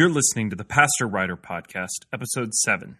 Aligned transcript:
You're 0.00 0.08
listening 0.08 0.48
to 0.48 0.56
the 0.56 0.64
Pastor 0.64 1.06
Writer 1.06 1.36
Podcast, 1.36 2.06
Episode 2.10 2.54
7. 2.54 2.96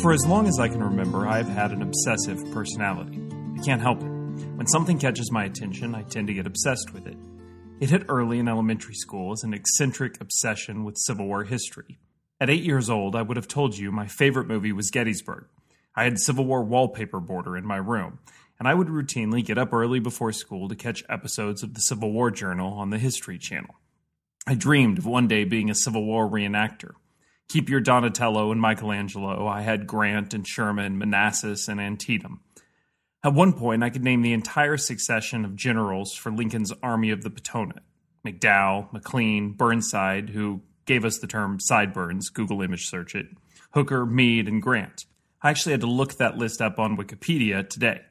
For 0.00 0.14
as 0.14 0.24
long 0.26 0.46
as 0.46 0.58
I 0.58 0.68
can 0.68 0.82
remember, 0.82 1.28
I 1.28 1.36
have 1.36 1.50
had 1.50 1.72
an 1.72 1.82
obsessive 1.82 2.50
personality. 2.50 3.20
I 3.58 3.62
can't 3.62 3.82
help 3.82 4.00
it. 4.00 4.06
When 4.06 4.66
something 4.68 4.98
catches 4.98 5.30
my 5.30 5.44
attention, 5.44 5.94
I 5.94 6.00
tend 6.04 6.28
to 6.28 6.32
get 6.32 6.46
obsessed 6.46 6.94
with 6.94 7.06
it. 7.06 7.18
It 7.78 7.90
hit 7.90 8.06
early 8.08 8.38
in 8.38 8.48
elementary 8.48 8.94
school 8.94 9.32
as 9.32 9.42
an 9.42 9.52
eccentric 9.52 10.18
obsession 10.22 10.82
with 10.82 10.96
Civil 10.96 11.26
War 11.26 11.44
history. 11.44 11.98
At 12.40 12.48
eight 12.48 12.62
years 12.62 12.88
old, 12.88 13.14
I 13.14 13.20
would 13.20 13.36
have 13.36 13.48
told 13.48 13.76
you 13.76 13.92
my 13.92 14.06
favorite 14.06 14.48
movie 14.48 14.72
was 14.72 14.90
Gettysburg. 14.90 15.44
I 15.94 16.04
had 16.04 16.18
Civil 16.18 16.46
War 16.46 16.62
wallpaper 16.62 17.20
border 17.20 17.54
in 17.54 17.66
my 17.66 17.76
room, 17.76 18.20
and 18.58 18.68
I 18.68 18.74
would 18.74 18.88
routinely 18.88 19.44
get 19.44 19.58
up 19.58 19.72
early 19.72 20.00
before 20.00 20.32
school 20.32 20.68
to 20.68 20.74
catch 20.74 21.04
episodes 21.08 21.62
of 21.62 21.74
the 21.74 21.80
Civil 21.80 22.12
War 22.12 22.30
Journal 22.30 22.72
on 22.72 22.90
the 22.90 22.98
History 22.98 23.38
Channel. 23.38 23.74
I 24.46 24.54
dreamed 24.54 24.98
of 24.98 25.06
one 25.06 25.28
day 25.28 25.44
being 25.44 25.70
a 25.70 25.74
Civil 25.74 26.04
War 26.04 26.28
reenactor. 26.28 26.92
Keep 27.48 27.68
your 27.68 27.80
Donatello 27.80 28.50
and 28.52 28.60
Michelangelo. 28.60 29.46
I 29.46 29.62
had 29.62 29.86
Grant 29.86 30.34
and 30.34 30.46
Sherman, 30.46 30.98
Manassas, 30.98 31.68
and 31.68 31.80
Antietam. 31.80 32.40
At 33.24 33.34
one 33.34 33.52
point, 33.52 33.82
I 33.82 33.90
could 33.90 34.04
name 34.04 34.22
the 34.22 34.32
entire 34.32 34.76
succession 34.76 35.44
of 35.44 35.56
generals 35.56 36.14
for 36.14 36.30
Lincoln's 36.30 36.72
Army 36.82 37.10
of 37.10 37.22
the 37.22 37.30
Potomac 37.30 37.82
McDowell, 38.26 38.92
McClellan, 38.92 39.52
Burnside, 39.52 40.30
who 40.30 40.62
gave 40.86 41.04
us 41.04 41.18
the 41.18 41.26
term 41.26 41.58
sideburns, 41.60 42.28
Google 42.28 42.62
image 42.62 42.86
search 42.86 43.14
it, 43.14 43.26
Hooker, 43.72 44.04
Meade, 44.06 44.48
and 44.48 44.62
Grant. 44.62 45.04
I 45.42 45.50
actually 45.50 45.72
had 45.72 45.80
to 45.82 45.86
look 45.86 46.14
that 46.14 46.36
list 46.36 46.60
up 46.60 46.78
on 46.78 46.96
Wikipedia 46.96 47.68
today. 47.68 48.02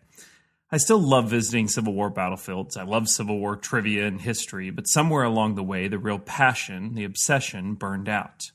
I 0.70 0.76
still 0.76 0.99
love 0.99 1.30
visiting 1.30 1.70
Civil 1.70 1.94
War 1.94 2.09
battlefields. 2.09 2.75
I 2.75 2.84
love 2.84 3.08
Civil 3.08 3.39
War 3.39 3.55
trivia 3.55 4.05
and 4.05 4.20
history, 4.20 4.70
but 4.70 4.89
somewhere 4.89 5.23
along 5.23 5.55
the 5.55 5.64
way, 5.64 5.88
the 5.88 5.97
real 5.97 6.19
passion, 6.19 6.94
the 6.94 7.05
obsession, 7.05 7.75
burned 7.75 8.09
out. 8.09 8.52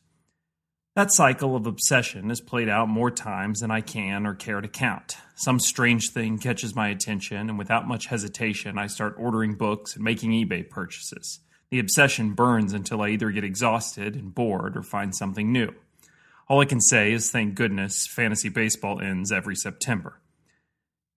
That 0.94 1.10
cycle 1.10 1.56
of 1.56 1.66
obsession 1.66 2.30
is 2.30 2.42
played 2.42 2.68
out 2.68 2.90
more 2.90 3.10
times 3.10 3.60
than 3.60 3.70
I 3.70 3.80
can 3.80 4.26
or 4.26 4.34
care 4.34 4.60
to 4.60 4.68
count. 4.68 5.16
Some 5.36 5.58
strange 5.58 6.10
thing 6.10 6.36
catches 6.36 6.76
my 6.76 6.88
attention, 6.88 7.48
and 7.48 7.56
without 7.56 7.88
much 7.88 8.08
hesitation, 8.08 8.76
I 8.76 8.88
start 8.88 9.16
ordering 9.18 9.54
books 9.54 9.94
and 9.94 10.04
making 10.04 10.32
eBay 10.32 10.68
purchases. 10.68 11.40
The 11.70 11.78
obsession 11.78 12.34
burns 12.34 12.74
until 12.74 13.00
I 13.00 13.08
either 13.08 13.30
get 13.30 13.42
exhausted 13.42 14.16
and 14.16 14.34
bored 14.34 14.76
or 14.76 14.82
find 14.82 15.16
something 15.16 15.50
new. 15.50 15.72
All 16.46 16.60
I 16.60 16.66
can 16.66 16.82
say 16.82 17.12
is 17.14 17.30
thank 17.30 17.54
goodness 17.54 18.06
fantasy 18.06 18.50
baseball 18.50 19.00
ends 19.00 19.32
every 19.32 19.56
September. 19.56 20.20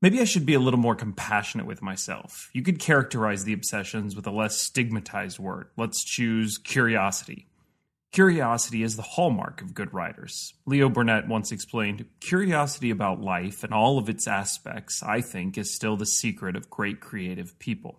Maybe 0.05 0.21
I 0.21 0.25
should 0.25 0.45
be 0.45 0.53
a 0.53 0.59
little 0.59 0.79
more 0.79 0.93
compassionate 0.93 1.65
with 1.65 1.81
myself. 1.81 2.51
You 2.53 2.61
could 2.61 2.77
characterize 2.77 3.43
the 3.43 3.53
obsessions 3.53 4.15
with 4.15 4.27
a 4.27 4.31
less 4.31 4.55
stigmatized 4.55 5.39
word. 5.39 5.69
Let's 5.77 6.03
choose 6.03 6.59
curiosity. 6.59 7.47
Curiosity 8.11 8.83
is 8.83 8.97
the 8.97 9.01
hallmark 9.01 9.63
of 9.63 9.73
good 9.73 9.95
writers. 9.95 10.53
Leo 10.67 10.89
Burnett 10.89 11.27
once 11.27 11.51
explained 11.51 12.05
curiosity 12.19 12.91
about 12.91 13.19
life 13.19 13.63
and 13.63 13.73
all 13.73 13.97
of 13.97 14.07
its 14.07 14.27
aspects, 14.27 15.01
I 15.01 15.21
think, 15.21 15.57
is 15.57 15.73
still 15.73 15.97
the 15.97 16.05
secret 16.05 16.55
of 16.55 16.69
great 16.69 16.99
creative 16.99 17.57
people. 17.57 17.97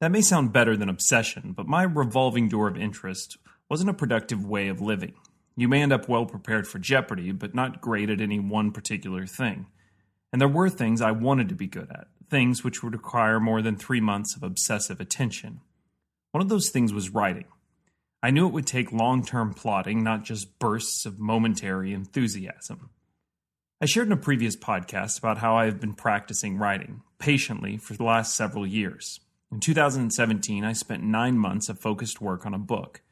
That 0.00 0.12
may 0.12 0.20
sound 0.20 0.52
better 0.52 0.76
than 0.76 0.88
obsession, 0.88 1.54
but 1.56 1.66
my 1.66 1.82
revolving 1.82 2.48
door 2.48 2.68
of 2.68 2.76
interest 2.76 3.36
wasn't 3.68 3.90
a 3.90 3.94
productive 3.94 4.46
way 4.46 4.68
of 4.68 4.80
living. 4.80 5.14
You 5.56 5.66
may 5.66 5.82
end 5.82 5.92
up 5.92 6.08
well 6.08 6.24
prepared 6.24 6.68
for 6.68 6.78
jeopardy, 6.78 7.32
but 7.32 7.52
not 7.52 7.80
great 7.80 8.10
at 8.10 8.20
any 8.20 8.38
one 8.38 8.70
particular 8.70 9.26
thing. 9.26 9.66
And 10.32 10.40
there 10.40 10.48
were 10.48 10.70
things 10.70 11.02
I 11.02 11.10
wanted 11.10 11.48
to 11.50 11.54
be 11.54 11.66
good 11.66 11.90
at, 11.90 12.08
things 12.30 12.64
which 12.64 12.82
would 12.82 12.94
require 12.94 13.38
more 13.38 13.60
than 13.60 13.76
three 13.76 14.00
months 14.00 14.34
of 14.34 14.42
obsessive 14.42 15.00
attention. 15.00 15.60
One 16.30 16.42
of 16.42 16.48
those 16.48 16.70
things 16.70 16.92
was 16.92 17.10
writing. 17.10 17.44
I 18.22 18.30
knew 18.30 18.46
it 18.46 18.52
would 18.52 18.66
take 18.66 18.92
long 18.92 19.24
term 19.24 19.52
plotting, 19.52 20.02
not 20.02 20.24
just 20.24 20.58
bursts 20.58 21.04
of 21.04 21.18
momentary 21.18 21.92
enthusiasm. 21.92 22.90
I 23.80 23.86
shared 23.86 24.06
in 24.06 24.12
a 24.12 24.16
previous 24.16 24.56
podcast 24.56 25.18
about 25.18 25.38
how 25.38 25.56
I 25.56 25.64
have 25.64 25.80
been 25.80 25.94
practicing 25.94 26.56
writing 26.56 27.02
patiently 27.18 27.76
for 27.76 27.94
the 27.94 28.04
last 28.04 28.36
several 28.36 28.66
years. 28.66 29.20
In 29.50 29.60
2017, 29.60 30.64
I 30.64 30.72
spent 30.72 31.02
nine 31.02 31.36
months 31.36 31.68
of 31.68 31.80
focused 31.80 32.20
work 32.20 32.46
on 32.46 32.54
a 32.54 32.58
book. 32.58 33.02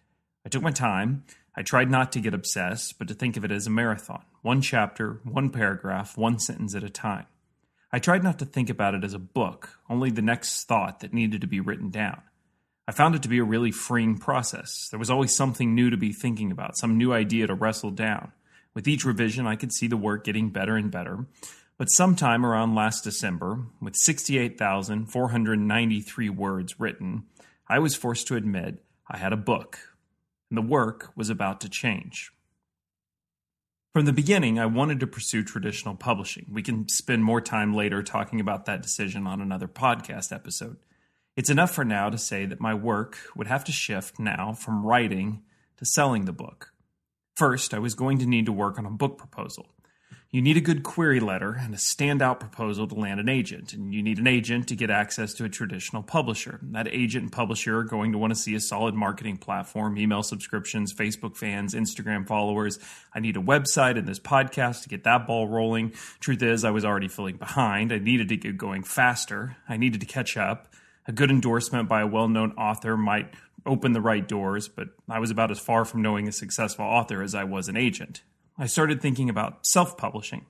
I 0.47 0.49
took 0.49 0.63
my 0.63 0.71
time, 0.71 1.25
I 1.57 1.63
tried 1.63 1.91
not 1.91 2.13
to 2.13 2.21
get 2.21 2.35
obsessed, 2.35 2.99
but 2.99 3.09
to 3.09 3.15
think 3.15 3.37
of 3.37 3.45
it 3.45 3.51
as 3.51 3.67
a 3.67 3.71
marathon 3.71 4.23
one 4.43 4.63
chapter, 4.63 5.21
one 5.25 5.51
paragraph, 5.51 6.17
one 6.17 6.39
sentence 6.39 6.75
at 6.75 6.85
a 6.85 6.91
time. 6.91 7.27
I 7.93 7.99
tried 7.99 8.23
not 8.23 8.39
to 8.39 8.45
think 8.45 8.71
about 8.71 8.95
it 8.95 9.03
as 9.03 9.15
a 9.15 9.19
book, 9.19 9.81
only 9.89 10.11
the 10.11 10.23
next 10.23 10.65
thought 10.65 11.01
that 11.01 11.13
needed 11.13 11.41
to 11.41 11.47
be 11.47 11.61
written 11.61 11.91
down. 11.91 12.23
I 12.87 12.93
found 12.93 13.15
it 13.15 13.23
to 13.23 13.29
be 13.29 13.39
a 13.39 13.45
really 13.45 13.73
freeing 13.73 14.19
process. 14.19 14.89
There 14.91 14.99
was 14.99 15.11
always 15.11 15.37
something 15.37 15.75
new 15.75 15.91
to 15.91 15.97
be 15.97 16.13
thinking 16.13 16.53
about, 16.53 16.79
some 16.79 16.97
new 16.97 17.13
idea 17.13 17.47
to 17.47 17.55
wrestle 17.55 17.91
down. 17.91 18.33
With 18.75 18.89
each 18.89 19.05
revision, 19.05 19.47
I 19.47 19.57
could 19.57 19.73
see 19.73 19.89
the 19.89 19.97
work 19.97 20.25
getting 20.25 20.51
better 20.51 20.77
and 20.77 20.91
better. 20.91 21.27
But 21.77 21.87
sometime 21.87 22.47
around 22.47 22.75
last 22.75 23.05
December, 23.05 23.61
with 23.81 23.95
68,493 23.97 26.31
words 26.31 26.79
written, 26.79 27.25
I 27.69 27.79
was 27.79 27.97
forced 27.97 28.27
to 28.29 28.37
admit 28.37 28.83
I 29.09 29.19
had 29.19 29.33
a 29.33 29.37
book, 29.37 29.79
and 30.51 30.59
the 30.59 30.63
work 30.63 31.13
was 31.17 31.31
about 31.31 31.61
to 31.61 31.69
change. 31.69 32.33
From 33.93 34.05
the 34.05 34.13
beginning, 34.13 34.59
I 34.59 34.67
wanted 34.67 35.01
to 35.01 35.07
pursue 35.07 35.43
traditional 35.43 35.97
publishing. 35.97 36.47
We 36.53 36.63
can 36.63 36.89
spend 36.89 37.25
more 37.25 37.41
time 37.41 37.75
later 37.75 38.03
talking 38.03 38.39
about 38.39 38.67
that 38.67 38.83
decision 38.83 39.27
on 39.27 39.41
another 39.41 39.67
podcast 39.67 40.33
episode. 40.33 40.77
It's 41.37 41.51
enough 41.51 41.73
for 41.73 41.85
now 41.85 42.11
to 42.11 42.19
say 42.19 42.47
that 42.47 42.61
my 42.61 42.75
work 42.75 43.19
would 43.35 43.47
have 43.47 43.65
to 43.65 43.73
shift 43.73 44.19
now 44.19 44.53
from 44.53 44.85
writing 44.85 45.43
to 45.79 45.85
selling 45.85 46.25
the 46.25 46.33
book. 46.33 46.73
First, 47.35 47.73
I 47.75 47.79
was 47.79 47.95
going 47.95 48.19
to 48.19 48.27
need 48.27 48.47
to 48.47 48.53
work 48.53 48.79
on 48.79 48.87
a 48.87 48.91
book 48.91 49.19
proposal. 49.19 49.67
You 50.33 50.43
need 50.43 50.57
a 50.57 50.61
good 50.61 50.85
query 50.85 51.19
letter 51.19 51.59
and 51.61 51.75
a 51.75 51.77
standout 51.77 52.39
proposal 52.39 52.87
to 52.87 52.95
land 52.95 53.19
an 53.19 53.29
agent, 53.29 53.73
and 53.73 53.93
you 53.93 54.01
need 54.01 54.21
an 54.21 54.29
agent 54.29 54.69
to 54.69 54.77
get 54.77 54.89
access 54.89 55.35
to 55.35 55.45
a 55.45 55.49
traditional 55.49 56.05
publisher. 56.05 56.61
That 56.63 56.87
agent 56.87 57.25
and 57.25 57.33
publisher 57.33 57.79
are 57.79 57.85
going 57.85 58.13
to 58.13 58.19
want 58.19 58.31
to 58.31 58.39
see 58.39 58.55
a 58.55 58.61
solid 58.61 58.95
marketing 58.95 59.39
platform, 59.39 59.99
email 59.99 60.23
subscriptions, 60.23 60.95
Facebook 60.95 61.37
fans, 61.37 61.75
Instagram 61.75 62.29
followers. 62.29 62.79
I 63.13 63.19
need 63.19 63.37
a 63.37 63.41
website 63.41 63.99
and 63.99 64.07
this 64.07 64.21
podcast 64.21 64.85
to 64.85 64.89
get 64.89 65.03
that 65.03 65.27
ball 65.27 65.49
rolling. 65.49 65.95
Truth 66.21 66.45
is, 66.45 66.65
I 66.65 66.71
was 66.71 66.85
already 66.85 67.09
feeling 67.09 67.37
behind. 67.37 67.93
I 67.93 67.99
needed 67.99 68.29
to 68.29 68.37
get 68.37 68.57
going 68.57 68.85
faster. 68.85 69.57
I 69.69 69.79
needed 69.79 70.01
to 70.03 70.07
catch 70.07 70.37
up. 70.37 70.73
A 71.09 71.13
good 71.13 71.33
endorsement 71.33 71.89
by 71.89 72.03
a 72.03 72.07
well 72.07 72.29
known 72.29 72.53
author 72.53 72.97
might 72.97 73.35
open 73.67 73.95
the 73.95 74.01
right 74.01 74.29
doors, 74.29 74.69
but 74.69 74.91
I 75.09 75.19
was 75.19 75.33
about 75.33 75.51
as 75.51 75.59
far 75.59 75.85
from 75.85 76.03
knowing 76.03 76.29
a 76.29 76.33
successful 76.33 76.85
author 76.85 77.21
as 77.21 77.35
I 77.35 77.43
was 77.43 77.69
an 77.69 77.77
agent. 77.77 78.23
I 78.61 78.67
started 78.67 79.01
thinking 79.01 79.31
about 79.31 79.67
self 79.67 79.97
publishing. 79.97 80.45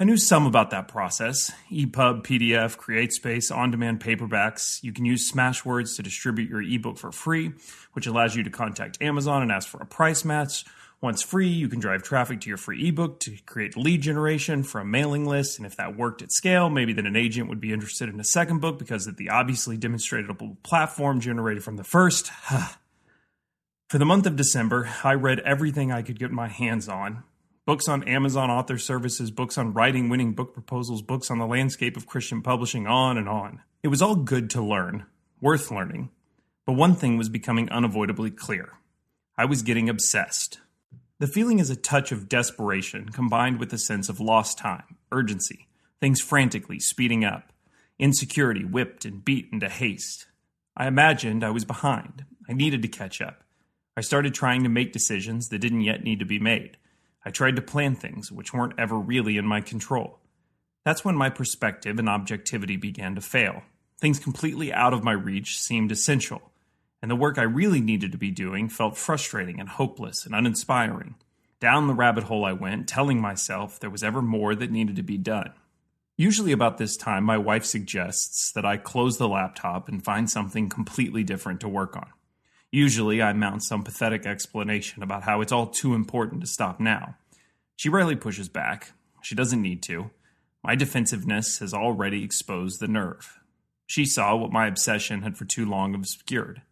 I 0.00 0.04
knew 0.04 0.16
some 0.16 0.44
about 0.44 0.70
that 0.70 0.88
process 0.88 1.52
EPUB, 1.70 2.24
PDF, 2.24 2.76
CreateSpace, 2.76 3.54
on 3.54 3.70
demand 3.70 4.00
paperbacks. 4.00 4.82
You 4.82 4.92
can 4.92 5.04
use 5.04 5.30
Smashwords 5.30 5.94
to 5.96 6.02
distribute 6.02 6.50
your 6.50 6.62
ebook 6.62 6.98
for 6.98 7.12
free, 7.12 7.52
which 7.92 8.08
allows 8.08 8.34
you 8.34 8.42
to 8.42 8.50
contact 8.50 9.00
Amazon 9.00 9.42
and 9.42 9.52
ask 9.52 9.68
for 9.68 9.80
a 9.80 9.86
price 9.86 10.24
match. 10.24 10.64
Once 11.00 11.22
free, 11.22 11.46
you 11.46 11.68
can 11.68 11.78
drive 11.78 12.02
traffic 12.02 12.40
to 12.40 12.48
your 12.48 12.56
free 12.56 12.88
ebook 12.88 13.20
to 13.20 13.36
create 13.46 13.76
lead 13.76 14.02
generation 14.02 14.64
for 14.64 14.80
a 14.80 14.84
mailing 14.84 15.24
list. 15.24 15.58
And 15.58 15.66
if 15.66 15.76
that 15.76 15.96
worked 15.96 16.22
at 16.22 16.32
scale, 16.32 16.68
maybe 16.68 16.92
then 16.92 17.06
an 17.06 17.14
agent 17.14 17.48
would 17.48 17.60
be 17.60 17.72
interested 17.72 18.08
in 18.08 18.18
a 18.18 18.24
second 18.24 18.60
book 18.60 18.80
because 18.80 19.06
of 19.06 19.16
the 19.16 19.30
obviously 19.30 19.78
demonstratable 19.78 20.56
platform 20.64 21.20
generated 21.20 21.62
from 21.62 21.76
the 21.76 21.84
first. 21.84 22.32
For 23.88 23.96
the 23.96 24.04
month 24.04 24.26
of 24.26 24.36
December, 24.36 24.90
I 25.02 25.14
read 25.14 25.40
everything 25.40 25.90
I 25.90 26.02
could 26.02 26.18
get 26.18 26.30
my 26.30 26.46
hands 26.46 26.90
on 26.90 27.24
books 27.64 27.88
on 27.88 28.02
Amazon 28.04 28.50
author 28.50 28.76
services, 28.76 29.30
books 29.30 29.56
on 29.56 29.72
writing 29.72 30.10
winning 30.10 30.34
book 30.34 30.52
proposals, 30.52 31.00
books 31.00 31.30
on 31.30 31.38
the 31.38 31.46
landscape 31.46 31.96
of 31.96 32.06
Christian 32.06 32.42
publishing, 32.42 32.86
on 32.86 33.16
and 33.16 33.28
on. 33.28 33.60
It 33.82 33.88
was 33.88 34.02
all 34.02 34.14
good 34.16 34.50
to 34.50 34.62
learn, 34.62 35.06
worth 35.40 35.70
learning. 35.70 36.10
But 36.66 36.74
one 36.74 36.94
thing 36.94 37.16
was 37.16 37.30
becoming 37.30 37.70
unavoidably 37.70 38.30
clear 38.30 38.74
I 39.38 39.46
was 39.46 39.62
getting 39.62 39.88
obsessed. 39.88 40.60
The 41.18 41.26
feeling 41.26 41.58
is 41.58 41.70
a 41.70 41.76
touch 41.76 42.12
of 42.12 42.28
desperation 42.28 43.08
combined 43.08 43.58
with 43.58 43.72
a 43.72 43.78
sense 43.78 44.10
of 44.10 44.20
lost 44.20 44.58
time, 44.58 44.96
urgency, 45.10 45.66
things 45.98 46.20
frantically 46.20 46.78
speeding 46.78 47.24
up, 47.24 47.54
insecurity 47.98 48.66
whipped 48.66 49.06
and 49.06 49.24
beat 49.24 49.48
into 49.50 49.70
haste. 49.70 50.26
I 50.76 50.86
imagined 50.86 51.42
I 51.42 51.50
was 51.50 51.64
behind. 51.64 52.26
I 52.48 52.52
needed 52.52 52.82
to 52.82 52.88
catch 52.88 53.22
up. 53.22 53.44
I 53.98 54.00
started 54.00 54.32
trying 54.32 54.62
to 54.62 54.68
make 54.68 54.92
decisions 54.92 55.48
that 55.48 55.58
didn't 55.58 55.80
yet 55.80 56.04
need 56.04 56.20
to 56.20 56.24
be 56.24 56.38
made. 56.38 56.76
I 57.24 57.30
tried 57.30 57.56
to 57.56 57.62
plan 57.62 57.96
things 57.96 58.30
which 58.30 58.54
weren't 58.54 58.78
ever 58.78 58.96
really 58.96 59.36
in 59.36 59.44
my 59.44 59.60
control. 59.60 60.20
That's 60.84 61.04
when 61.04 61.16
my 61.16 61.30
perspective 61.30 61.98
and 61.98 62.08
objectivity 62.08 62.76
began 62.76 63.16
to 63.16 63.20
fail. 63.20 63.64
Things 64.00 64.20
completely 64.20 64.72
out 64.72 64.94
of 64.94 65.02
my 65.02 65.10
reach 65.10 65.58
seemed 65.58 65.90
essential, 65.90 66.52
and 67.02 67.10
the 67.10 67.16
work 67.16 67.38
I 67.38 67.42
really 67.42 67.80
needed 67.80 68.12
to 68.12 68.18
be 68.18 68.30
doing 68.30 68.68
felt 68.68 68.96
frustrating 68.96 69.58
and 69.58 69.68
hopeless 69.68 70.24
and 70.24 70.32
uninspiring. 70.32 71.16
Down 71.58 71.88
the 71.88 71.92
rabbit 71.92 72.22
hole 72.22 72.44
I 72.44 72.52
went, 72.52 72.86
telling 72.86 73.20
myself 73.20 73.80
there 73.80 73.90
was 73.90 74.04
ever 74.04 74.22
more 74.22 74.54
that 74.54 74.70
needed 74.70 74.94
to 74.94 75.02
be 75.02 75.18
done. 75.18 75.54
Usually, 76.16 76.52
about 76.52 76.78
this 76.78 76.96
time, 76.96 77.24
my 77.24 77.36
wife 77.36 77.64
suggests 77.64 78.52
that 78.52 78.64
I 78.64 78.76
close 78.76 79.18
the 79.18 79.26
laptop 79.26 79.88
and 79.88 80.04
find 80.04 80.30
something 80.30 80.68
completely 80.68 81.24
different 81.24 81.58
to 81.62 81.68
work 81.68 81.96
on. 81.96 82.10
Usually, 82.70 83.22
I 83.22 83.32
mount 83.32 83.62
some 83.62 83.82
pathetic 83.82 84.26
explanation 84.26 85.02
about 85.02 85.22
how 85.22 85.40
it's 85.40 85.52
all 85.52 85.66
too 85.66 85.94
important 85.94 86.42
to 86.42 86.46
stop 86.46 86.78
now. 86.78 87.16
She 87.76 87.88
rarely 87.88 88.16
pushes 88.16 88.48
back. 88.48 88.92
She 89.22 89.34
doesn't 89.34 89.62
need 89.62 89.82
to. 89.84 90.10
My 90.62 90.74
defensiveness 90.74 91.60
has 91.60 91.72
already 91.72 92.22
exposed 92.24 92.80
the 92.80 92.88
nerve. 92.88 93.38
She 93.86 94.04
saw 94.04 94.36
what 94.36 94.52
my 94.52 94.66
obsession 94.66 95.22
had 95.22 95.38
for 95.38 95.46
too 95.46 95.64
long 95.64 95.94
obscured. 95.94 96.62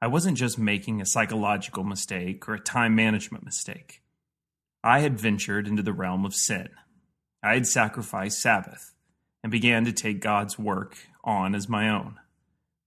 I 0.00 0.06
wasn't 0.06 0.36
just 0.36 0.58
making 0.58 1.00
a 1.00 1.06
psychological 1.06 1.82
mistake 1.82 2.48
or 2.48 2.54
a 2.54 2.60
time 2.60 2.94
management 2.94 3.44
mistake. 3.44 4.02
I 4.84 5.00
had 5.00 5.18
ventured 5.18 5.66
into 5.66 5.82
the 5.82 5.92
realm 5.92 6.24
of 6.24 6.34
sin. 6.34 6.68
I 7.42 7.54
had 7.54 7.66
sacrificed 7.66 8.40
Sabbath 8.40 8.94
and 9.42 9.50
began 9.50 9.84
to 9.86 9.92
take 9.92 10.20
God's 10.20 10.58
work 10.58 10.98
on 11.24 11.54
as 11.54 11.68
my 11.68 11.88
own. 11.88 12.18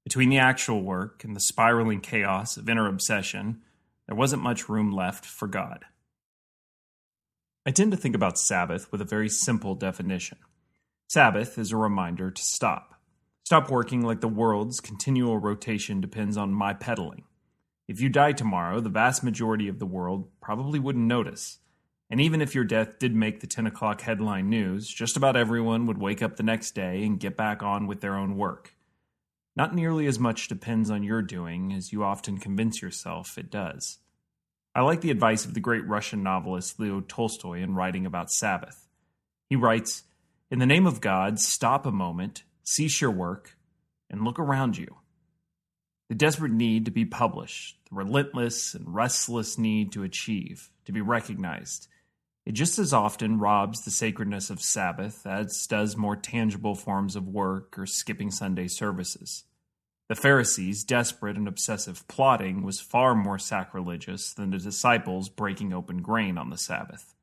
Between 0.03 0.29
the 0.29 0.39
actual 0.39 0.81
work 0.81 1.23
and 1.23 1.35
the 1.35 1.41
spiraling 1.41 2.01
chaos 2.01 2.57
of 2.57 2.69
inner 2.69 2.87
obsession, 2.87 3.61
there 4.07 4.15
wasn't 4.15 4.41
much 4.41 4.69
room 4.69 4.91
left 4.91 5.25
for 5.25 5.47
God. 5.47 5.85
I 7.65 7.71
tend 7.71 7.91
to 7.91 7.97
think 7.97 8.15
about 8.15 8.39
Sabbath 8.39 8.91
with 8.91 9.01
a 9.01 9.05
very 9.05 9.29
simple 9.29 9.75
definition. 9.75 10.39
Sabbath 11.07 11.57
is 11.57 11.71
a 11.71 11.77
reminder 11.77 12.31
to 12.31 12.41
stop. 12.41 12.95
Stop 13.43 13.69
working 13.69 14.01
like 14.01 14.21
the 14.21 14.27
world's 14.27 14.79
continual 14.79 15.37
rotation 15.37 16.01
depends 16.01 16.37
on 16.37 16.53
my 16.53 16.73
pedaling. 16.73 17.23
If 17.87 17.99
you 17.99 18.07
die 18.07 18.31
tomorrow, 18.31 18.79
the 18.79 18.89
vast 18.89 19.23
majority 19.23 19.67
of 19.67 19.79
the 19.79 19.85
world 19.85 20.29
probably 20.39 20.79
wouldn't 20.79 21.07
notice. 21.07 21.57
And 22.09 22.21
even 22.21 22.41
if 22.41 22.55
your 22.55 22.63
death 22.63 22.99
did 22.99 23.15
make 23.15 23.39
the 23.39 23.47
10 23.47 23.67
o'clock 23.67 24.01
headline 24.01 24.49
news, 24.49 24.87
just 24.87 25.17
about 25.17 25.35
everyone 25.35 25.85
would 25.87 25.97
wake 25.97 26.21
up 26.21 26.37
the 26.37 26.43
next 26.43 26.71
day 26.71 27.03
and 27.03 27.19
get 27.19 27.35
back 27.35 27.61
on 27.61 27.87
with 27.87 28.01
their 28.01 28.15
own 28.15 28.37
work. 28.37 28.75
Not 29.55 29.75
nearly 29.75 30.05
as 30.07 30.19
much 30.19 30.47
depends 30.47 30.89
on 30.89 31.03
your 31.03 31.21
doing 31.21 31.73
as 31.73 31.91
you 31.91 32.03
often 32.03 32.37
convince 32.37 32.81
yourself 32.81 33.37
it 33.37 33.51
does. 33.51 33.99
I 34.73 34.81
like 34.81 35.01
the 35.01 35.11
advice 35.11 35.43
of 35.43 35.53
the 35.53 35.59
great 35.59 35.85
Russian 35.85 36.23
novelist 36.23 36.79
Leo 36.79 37.01
Tolstoy 37.01 37.61
in 37.61 37.75
writing 37.75 38.05
about 38.05 38.31
Sabbath. 38.31 38.87
He 39.49 39.55
writes, 39.57 40.03
In 40.49 40.59
the 40.59 40.65
name 40.65 40.87
of 40.87 41.01
God, 41.01 41.39
stop 41.39 41.85
a 41.85 41.91
moment, 41.91 42.43
cease 42.63 43.01
your 43.01 43.11
work, 43.11 43.57
and 44.09 44.23
look 44.23 44.39
around 44.39 44.77
you. 44.77 44.95
The 46.07 46.15
desperate 46.15 46.53
need 46.53 46.85
to 46.85 46.91
be 46.91 47.05
published, 47.05 47.77
the 47.89 47.95
relentless 47.97 48.73
and 48.73 48.95
restless 48.95 49.57
need 49.57 49.91
to 49.91 50.03
achieve, 50.03 50.71
to 50.85 50.91
be 50.91 51.01
recognized, 51.01 51.88
it 52.49 52.53
just 52.53 52.79
as 52.79 52.93
often 52.93 53.37
robs 53.37 53.81
the 53.81 53.91
sacredness 53.91 54.49
of 54.49 54.59
Sabbath 54.59 55.27
as 55.27 55.67
does 55.67 55.95
more 55.95 56.15
tangible 56.15 56.73
forms 56.73 57.15
of 57.15 57.27
work 57.27 57.77
or 57.77 57.85
skipping 57.85 58.31
Sunday 58.31 58.67
services. 58.67 59.43
The 60.07 60.15
Pharisees' 60.15 60.83
desperate 60.83 61.37
and 61.37 61.47
obsessive 61.47 62.07
plotting 62.07 62.63
was 62.63 62.81
far 62.81 63.13
more 63.13 63.37
sacrilegious 63.37 64.33
than 64.33 64.49
the 64.49 64.57
disciples 64.57 65.29
breaking 65.29 65.73
open 65.73 66.01
grain 66.01 66.39
on 66.39 66.49
the 66.49 66.57
Sabbath. 66.57 67.13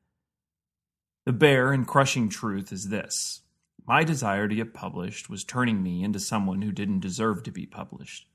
The 1.25 1.33
bare 1.33 1.73
and 1.73 1.85
crushing 1.85 2.29
truth 2.29 2.71
is 2.71 2.87
this 2.87 3.41
my 3.85 4.05
desire 4.05 4.47
to 4.47 4.55
get 4.55 4.73
published 4.73 5.29
was 5.29 5.43
turning 5.43 5.83
me 5.83 6.05
into 6.05 6.21
someone 6.21 6.61
who 6.61 6.71
didn't 6.71 7.01
deserve 7.01 7.43
to 7.43 7.51
be 7.51 7.65
published. 7.65 8.29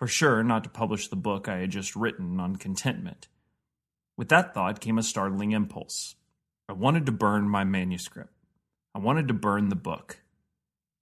For 0.00 0.08
sure, 0.08 0.42
not 0.42 0.64
to 0.64 0.70
publish 0.70 1.06
the 1.06 1.14
book 1.14 1.46
I 1.46 1.58
had 1.58 1.70
just 1.70 1.94
written 1.94 2.40
on 2.40 2.56
contentment. 2.56 3.28
With 4.16 4.30
that 4.30 4.52
thought 4.52 4.80
came 4.80 4.98
a 4.98 5.04
startling 5.04 5.52
impulse. 5.52 6.16
I 6.68 6.72
wanted 6.72 7.04
to 7.06 7.12
burn 7.12 7.48
my 7.48 7.62
manuscript. 7.64 8.32
I 8.94 8.98
wanted 8.98 9.28
to 9.28 9.34
burn 9.34 9.68
the 9.68 9.76
book. 9.76 10.20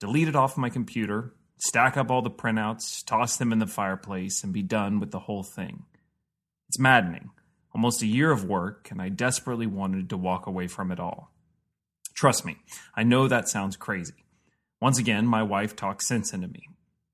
Delete 0.00 0.26
it 0.26 0.34
off 0.34 0.56
my 0.56 0.68
computer, 0.68 1.34
stack 1.58 1.96
up 1.96 2.10
all 2.10 2.22
the 2.22 2.30
printouts, 2.30 3.04
toss 3.06 3.36
them 3.36 3.52
in 3.52 3.60
the 3.60 3.66
fireplace, 3.68 4.42
and 4.42 4.52
be 4.52 4.62
done 4.62 4.98
with 4.98 5.12
the 5.12 5.20
whole 5.20 5.44
thing. 5.44 5.84
It's 6.68 6.80
maddening. 6.80 7.30
Almost 7.74 8.02
a 8.02 8.06
year 8.06 8.32
of 8.32 8.44
work, 8.44 8.90
and 8.90 9.00
I 9.00 9.08
desperately 9.08 9.66
wanted 9.68 10.10
to 10.10 10.16
walk 10.16 10.48
away 10.48 10.66
from 10.66 10.90
it 10.90 10.98
all. 10.98 11.30
Trust 12.12 12.44
me, 12.44 12.56
I 12.96 13.04
know 13.04 13.28
that 13.28 13.48
sounds 13.48 13.76
crazy. 13.76 14.24
Once 14.80 14.98
again, 14.98 15.26
my 15.26 15.44
wife 15.44 15.76
talked 15.76 16.02
sense 16.02 16.32
into 16.32 16.48
me. 16.48 16.68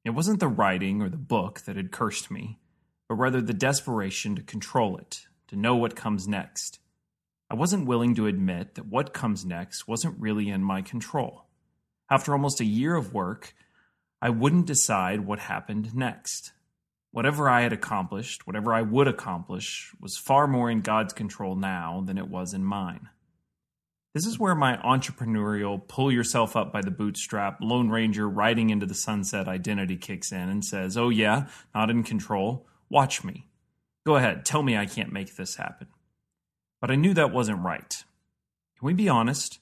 It 0.04 0.10
wasn't 0.10 0.40
the 0.40 0.48
writing 0.48 1.02
or 1.02 1.10
the 1.10 1.18
book 1.18 1.60
that 1.66 1.76
had 1.76 1.92
cursed 1.92 2.30
me, 2.30 2.58
but 3.08 3.16
rather 3.16 3.42
the 3.42 3.52
desperation 3.52 4.34
to 4.36 4.42
control 4.42 4.96
it, 4.96 5.26
to 5.48 5.56
know 5.56 5.76
what 5.76 5.94
comes 5.94 6.26
next. 6.26 6.78
I 7.50 7.54
wasn't 7.54 7.86
willing 7.86 8.14
to 8.16 8.26
admit 8.26 8.74
that 8.74 8.86
what 8.86 9.14
comes 9.14 9.44
next 9.44 9.88
wasn't 9.88 10.20
really 10.20 10.50
in 10.50 10.62
my 10.62 10.82
control. 10.82 11.46
After 12.10 12.32
almost 12.32 12.60
a 12.60 12.64
year 12.64 12.94
of 12.94 13.14
work, 13.14 13.54
I 14.20 14.30
wouldn't 14.30 14.66
decide 14.66 15.26
what 15.26 15.38
happened 15.38 15.94
next. 15.94 16.52
Whatever 17.10 17.48
I 17.48 17.62
had 17.62 17.72
accomplished, 17.72 18.46
whatever 18.46 18.74
I 18.74 18.82
would 18.82 19.08
accomplish, 19.08 19.94
was 20.00 20.18
far 20.18 20.46
more 20.46 20.70
in 20.70 20.82
God's 20.82 21.14
control 21.14 21.56
now 21.56 22.02
than 22.04 22.18
it 22.18 22.28
was 22.28 22.52
in 22.52 22.64
mine. 22.64 23.08
This 24.14 24.26
is 24.26 24.38
where 24.38 24.54
my 24.54 24.76
entrepreneurial, 24.78 25.86
pull 25.86 26.10
yourself 26.12 26.56
up 26.56 26.72
by 26.72 26.80
the 26.82 26.90
bootstrap, 26.90 27.58
Lone 27.60 27.88
Ranger 27.88 28.28
riding 28.28 28.70
into 28.70 28.86
the 28.86 28.94
sunset 28.94 29.48
identity 29.48 29.96
kicks 29.96 30.32
in 30.32 30.48
and 30.48 30.64
says, 30.64 30.96
Oh, 30.96 31.08
yeah, 31.08 31.46
not 31.74 31.90
in 31.90 32.02
control. 32.02 32.66
Watch 32.90 33.22
me. 33.22 33.46
Go 34.06 34.16
ahead, 34.16 34.44
tell 34.44 34.62
me 34.62 34.76
I 34.76 34.86
can't 34.86 35.12
make 35.12 35.36
this 35.36 35.56
happen. 35.56 35.88
But 36.80 36.90
I 36.90 36.96
knew 36.96 37.14
that 37.14 37.32
wasn't 37.32 37.64
right. 37.64 37.90
Can 38.78 38.86
we 38.86 38.94
be 38.94 39.08
honest? 39.08 39.58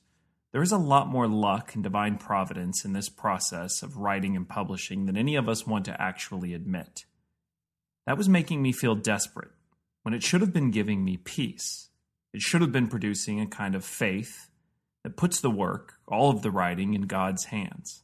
There 0.52 0.62
is 0.62 0.72
a 0.72 0.78
lot 0.78 1.08
more 1.08 1.26
luck 1.26 1.74
and 1.74 1.82
divine 1.82 2.18
providence 2.18 2.84
in 2.84 2.92
this 2.92 3.08
process 3.08 3.82
of 3.82 3.98
writing 3.98 4.36
and 4.36 4.48
publishing 4.48 5.06
than 5.06 5.16
any 5.16 5.34
of 5.34 5.48
us 5.48 5.66
want 5.66 5.84
to 5.86 6.00
actually 6.00 6.54
admit. 6.54 7.04
That 8.06 8.16
was 8.16 8.28
making 8.28 8.62
me 8.62 8.72
feel 8.72 8.94
desperate 8.94 9.50
when 10.02 10.14
it 10.14 10.22
should 10.22 10.40
have 10.40 10.52
been 10.52 10.70
giving 10.70 11.04
me 11.04 11.16
peace. 11.16 11.90
It 12.32 12.40
should 12.40 12.60
have 12.60 12.72
been 12.72 12.88
producing 12.88 13.40
a 13.40 13.46
kind 13.46 13.74
of 13.74 13.84
faith 13.84 14.48
that 15.02 15.16
puts 15.16 15.40
the 15.40 15.50
work, 15.50 15.94
all 16.06 16.30
of 16.30 16.42
the 16.42 16.50
writing, 16.50 16.94
in 16.94 17.02
God's 17.02 17.46
hands. 17.46 18.02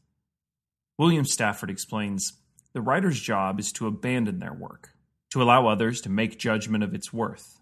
William 0.98 1.24
Stafford 1.24 1.70
explains 1.70 2.34
the 2.72 2.82
writer's 2.82 3.20
job 3.20 3.60
is 3.60 3.72
to 3.72 3.86
abandon 3.86 4.40
their 4.40 4.52
work, 4.52 4.90
to 5.30 5.42
allow 5.42 5.68
others 5.68 6.00
to 6.02 6.08
make 6.08 6.38
judgment 6.38 6.82
of 6.82 6.94
its 6.94 7.12
worth, 7.12 7.60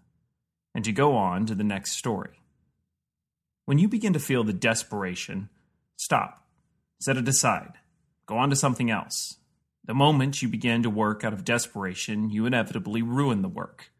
and 0.73 0.83
to 0.85 0.91
go 0.91 1.15
on 1.15 1.45
to 1.45 1.55
the 1.55 1.63
next 1.63 1.93
story. 1.93 2.41
When 3.65 3.77
you 3.77 3.87
begin 3.87 4.13
to 4.13 4.19
feel 4.19 4.43
the 4.43 4.53
desperation, 4.53 5.49
stop, 5.95 6.45
set 6.99 7.17
it 7.17 7.27
aside, 7.27 7.73
go 8.25 8.37
on 8.37 8.49
to 8.49 8.55
something 8.55 8.89
else. 8.89 9.37
The 9.85 9.93
moment 9.93 10.41
you 10.41 10.47
begin 10.47 10.83
to 10.83 10.89
work 10.89 11.23
out 11.23 11.33
of 11.33 11.43
desperation, 11.43 12.29
you 12.29 12.45
inevitably 12.45 13.01
ruin 13.01 13.41
the 13.41 13.49
work. 13.49 13.91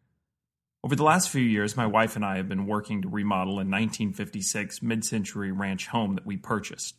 Over 0.84 0.96
the 0.96 1.04
last 1.04 1.30
few 1.30 1.42
years, 1.42 1.76
my 1.76 1.86
wife 1.86 2.16
and 2.16 2.24
I 2.24 2.36
have 2.36 2.48
been 2.48 2.66
working 2.66 3.02
to 3.02 3.08
remodel 3.08 3.54
a 3.54 3.64
1956 3.64 4.82
mid 4.82 5.04
century 5.04 5.52
ranch 5.52 5.86
home 5.88 6.16
that 6.16 6.26
we 6.26 6.36
purchased. 6.36 6.96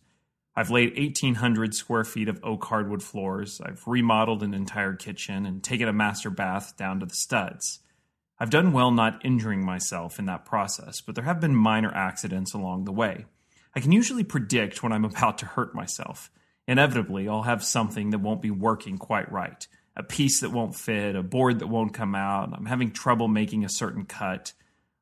I've 0.56 0.70
laid 0.70 0.96
1,800 0.96 1.74
square 1.74 2.04
feet 2.04 2.30
of 2.30 2.40
oak 2.44 2.64
hardwood 2.66 3.02
floors, 3.02 3.60
I've 3.60 3.84
remodeled 3.88 4.44
an 4.44 4.54
entire 4.54 4.94
kitchen, 4.94 5.46
and 5.46 5.64
taken 5.64 5.88
a 5.88 5.94
master 5.94 6.30
bath 6.30 6.78
down 6.78 7.00
to 7.00 7.06
the 7.06 7.16
studs. 7.16 7.80
I've 8.44 8.50
done 8.50 8.74
well 8.74 8.92
not 8.92 9.24
injuring 9.24 9.64
myself 9.64 10.20
in 10.20 10.26
that 10.26 10.44
process, 10.44 11.00
but 11.00 11.16
there 11.16 11.24
have 11.24 11.40
been 11.40 11.56
minor 11.56 11.96
accidents 11.96 12.54
along 12.54 12.84
the 12.84 12.92
way. 12.92 13.24
I 13.74 13.80
can 13.80 13.94
usually 13.94 14.26
predict 14.26 14.84
when 14.84 14.92
I'm 14.92 15.06
about 15.14 15.38
to 15.38 15.46
hurt 15.46 15.74
myself. 15.74 16.30
Inevitably, 16.68 17.30
I'll 17.30 17.44
have 17.44 17.64
something 17.64 18.10
that 18.10 18.20
won't 18.20 18.42
be 18.42 18.52
working 18.52 18.98
quite 18.98 19.32
right 19.32 19.66
a 19.96 20.04
piece 20.04 20.42
that 20.42 20.52
won't 20.52 20.76
fit, 20.76 21.16
a 21.16 21.24
board 21.24 21.60
that 21.60 21.68
won't 21.68 21.94
come 21.94 22.16
out, 22.16 22.52
I'm 22.52 22.66
having 22.66 22.92
trouble 22.92 23.30
making 23.30 23.64
a 23.64 23.70
certain 23.70 24.04
cut. 24.04 24.52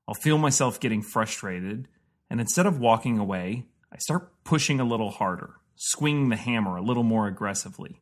I'll 0.08 0.14
feel 0.14 0.38
myself 0.38 0.80
getting 0.80 1.02
frustrated, 1.02 1.88
and 2.30 2.40
instead 2.40 2.68
of 2.68 2.80
walking 2.80 3.18
away, 3.18 3.66
I 3.92 3.98
start 3.98 4.44
pushing 4.44 4.80
a 4.80 4.86
little 4.86 5.10
harder, 5.10 5.56
swinging 5.76 6.30
the 6.30 6.36
hammer 6.36 6.76
a 6.76 6.84
little 6.84 7.04
more 7.04 7.26
aggressively. 7.26 8.02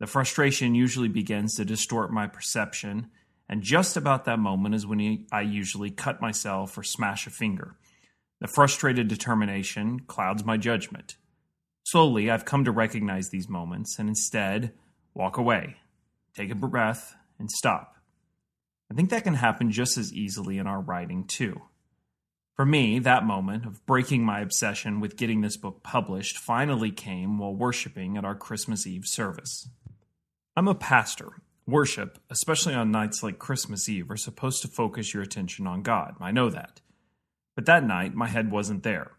The 0.00 0.08
frustration 0.08 0.74
usually 0.74 1.06
begins 1.06 1.54
to 1.54 1.64
distort 1.64 2.12
my 2.12 2.26
perception 2.26 3.10
and 3.52 3.60
just 3.60 3.98
about 3.98 4.24
that 4.24 4.38
moment 4.38 4.74
is 4.74 4.86
when 4.86 5.26
I 5.30 5.42
usually 5.42 5.90
cut 5.90 6.22
myself 6.22 6.78
or 6.78 6.82
smash 6.82 7.26
a 7.26 7.30
finger. 7.30 7.76
The 8.40 8.48
frustrated 8.48 9.08
determination 9.08 10.00
clouds 10.06 10.42
my 10.42 10.56
judgment. 10.56 11.18
Slowly, 11.84 12.30
I've 12.30 12.46
come 12.46 12.64
to 12.64 12.72
recognize 12.72 13.28
these 13.28 13.50
moments 13.50 13.98
and 13.98 14.08
instead 14.08 14.72
walk 15.12 15.36
away, 15.36 15.76
take 16.34 16.50
a 16.50 16.54
breath, 16.54 17.14
and 17.38 17.50
stop. 17.50 17.96
I 18.90 18.94
think 18.94 19.10
that 19.10 19.24
can 19.24 19.34
happen 19.34 19.70
just 19.70 19.98
as 19.98 20.14
easily 20.14 20.56
in 20.56 20.66
our 20.66 20.80
writing, 20.80 21.26
too. 21.26 21.60
For 22.56 22.64
me, 22.64 23.00
that 23.00 23.26
moment 23.26 23.66
of 23.66 23.84
breaking 23.84 24.24
my 24.24 24.40
obsession 24.40 24.98
with 24.98 25.18
getting 25.18 25.42
this 25.42 25.58
book 25.58 25.82
published 25.82 26.38
finally 26.38 26.90
came 26.90 27.36
while 27.36 27.54
worshiping 27.54 28.16
at 28.16 28.24
our 28.24 28.34
Christmas 28.34 28.86
Eve 28.86 29.04
service. 29.04 29.68
I'm 30.56 30.68
a 30.68 30.74
pastor, 30.74 31.42
Worship, 31.66 32.18
especially 32.28 32.74
on 32.74 32.90
nights 32.90 33.22
like 33.22 33.38
Christmas 33.38 33.88
Eve, 33.88 34.10
are 34.10 34.16
supposed 34.16 34.62
to 34.62 34.68
focus 34.68 35.14
your 35.14 35.22
attention 35.22 35.66
on 35.66 35.82
God. 35.82 36.16
I 36.20 36.32
know 36.32 36.50
that. 36.50 36.80
But 37.54 37.66
that 37.66 37.84
night, 37.84 38.14
my 38.14 38.26
head 38.26 38.50
wasn't 38.50 38.82
there. 38.82 39.12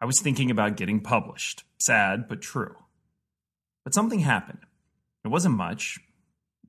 I 0.00 0.06
was 0.06 0.20
thinking 0.20 0.50
about 0.50 0.76
getting 0.76 1.00
published. 1.00 1.64
Sad, 1.78 2.26
but 2.28 2.40
true. 2.40 2.76
But 3.84 3.94
something 3.94 4.20
happened. 4.20 4.60
It 5.24 5.28
wasn't 5.28 5.56
much. 5.56 5.98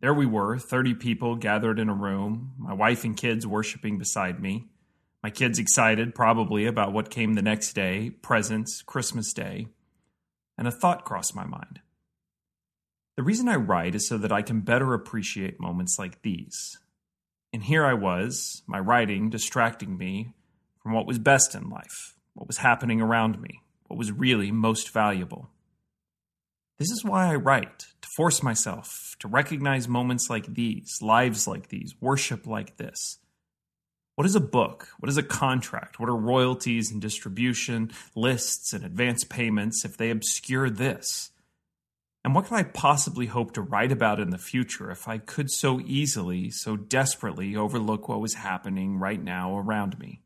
There 0.01 0.13
we 0.13 0.25
were, 0.25 0.57
30 0.57 0.95
people 0.95 1.35
gathered 1.35 1.79
in 1.79 1.89
a 1.89 1.93
room, 1.93 2.53
my 2.57 2.73
wife 2.73 3.05
and 3.05 3.15
kids 3.15 3.47
worshiping 3.47 3.97
beside 3.97 4.41
me. 4.41 4.67
My 5.23 5.29
kids 5.29 5.57
excited, 5.57 6.13
probably, 6.13 6.65
about 6.65 6.93
what 6.93 7.09
came 7.09 7.33
the 7.33 7.41
next 7.41 7.73
day 7.73 8.09
presents, 8.09 8.81
Christmas 8.81 9.33
Day. 9.33 9.67
And 10.57 10.67
a 10.67 10.71
thought 10.71 11.05
crossed 11.05 11.35
my 11.35 11.45
mind. 11.45 11.79
The 13.17 13.23
reason 13.23 13.47
I 13.47 13.55
write 13.55 13.95
is 13.95 14.07
so 14.07 14.17
that 14.17 14.33
I 14.33 14.41
can 14.41 14.59
better 14.61 14.93
appreciate 14.93 15.59
moments 15.59 15.97
like 15.97 16.21
these. 16.21 16.77
And 17.53 17.63
here 17.63 17.85
I 17.85 17.93
was, 17.93 18.61
my 18.67 18.79
writing 18.79 19.29
distracting 19.29 19.97
me 19.97 20.33
from 20.83 20.91
what 20.91 21.07
was 21.07 21.17
best 21.17 21.55
in 21.55 21.69
life, 21.69 22.15
what 22.33 22.47
was 22.47 22.57
happening 22.57 22.99
around 22.99 23.41
me, 23.41 23.61
what 23.87 23.97
was 23.97 24.11
really 24.11 24.51
most 24.51 24.91
valuable. 24.91 25.49
This 26.77 26.91
is 26.91 27.05
why 27.05 27.31
I 27.31 27.35
write, 27.35 27.85
to 28.01 28.09
force 28.17 28.43
myself 28.43 29.15
to 29.19 29.29
recognize 29.29 29.87
moments 29.87 30.27
like 30.29 30.53
these, 30.53 30.97
lives 31.01 31.47
like 31.47 31.69
these, 31.69 31.95
worship 32.01 32.45
like 32.45 32.75
this. 32.75 33.19
What 34.15 34.27
is 34.27 34.35
a 34.35 34.41
book? 34.41 34.89
What 34.99 35.09
is 35.09 35.17
a 35.17 35.23
contract? 35.23 35.99
What 36.01 36.09
are 36.09 36.15
royalties 36.15 36.91
and 36.91 37.01
distribution, 37.01 37.91
lists 38.13 38.73
and 38.73 38.83
advance 38.83 39.23
payments 39.23 39.85
if 39.85 39.95
they 39.95 40.09
obscure 40.09 40.69
this? 40.69 41.31
And 42.25 42.33
what 42.33 42.45
could 42.45 42.55
I 42.55 42.63
possibly 42.63 43.27
hope 43.27 43.53
to 43.53 43.61
write 43.61 43.91
about 43.91 44.19
in 44.19 44.31
the 44.31 44.39
future 44.39 44.89
if 44.89 45.07
I 45.07 45.19
could 45.19 45.51
so 45.51 45.79
easily, 45.79 46.49
so 46.49 46.75
desperately 46.75 47.55
overlook 47.55 48.09
what 48.09 48.19
was 48.19 48.33
happening 48.33 48.97
right 48.97 49.21
now 49.21 49.55
around 49.55 49.99
me? 49.99 50.23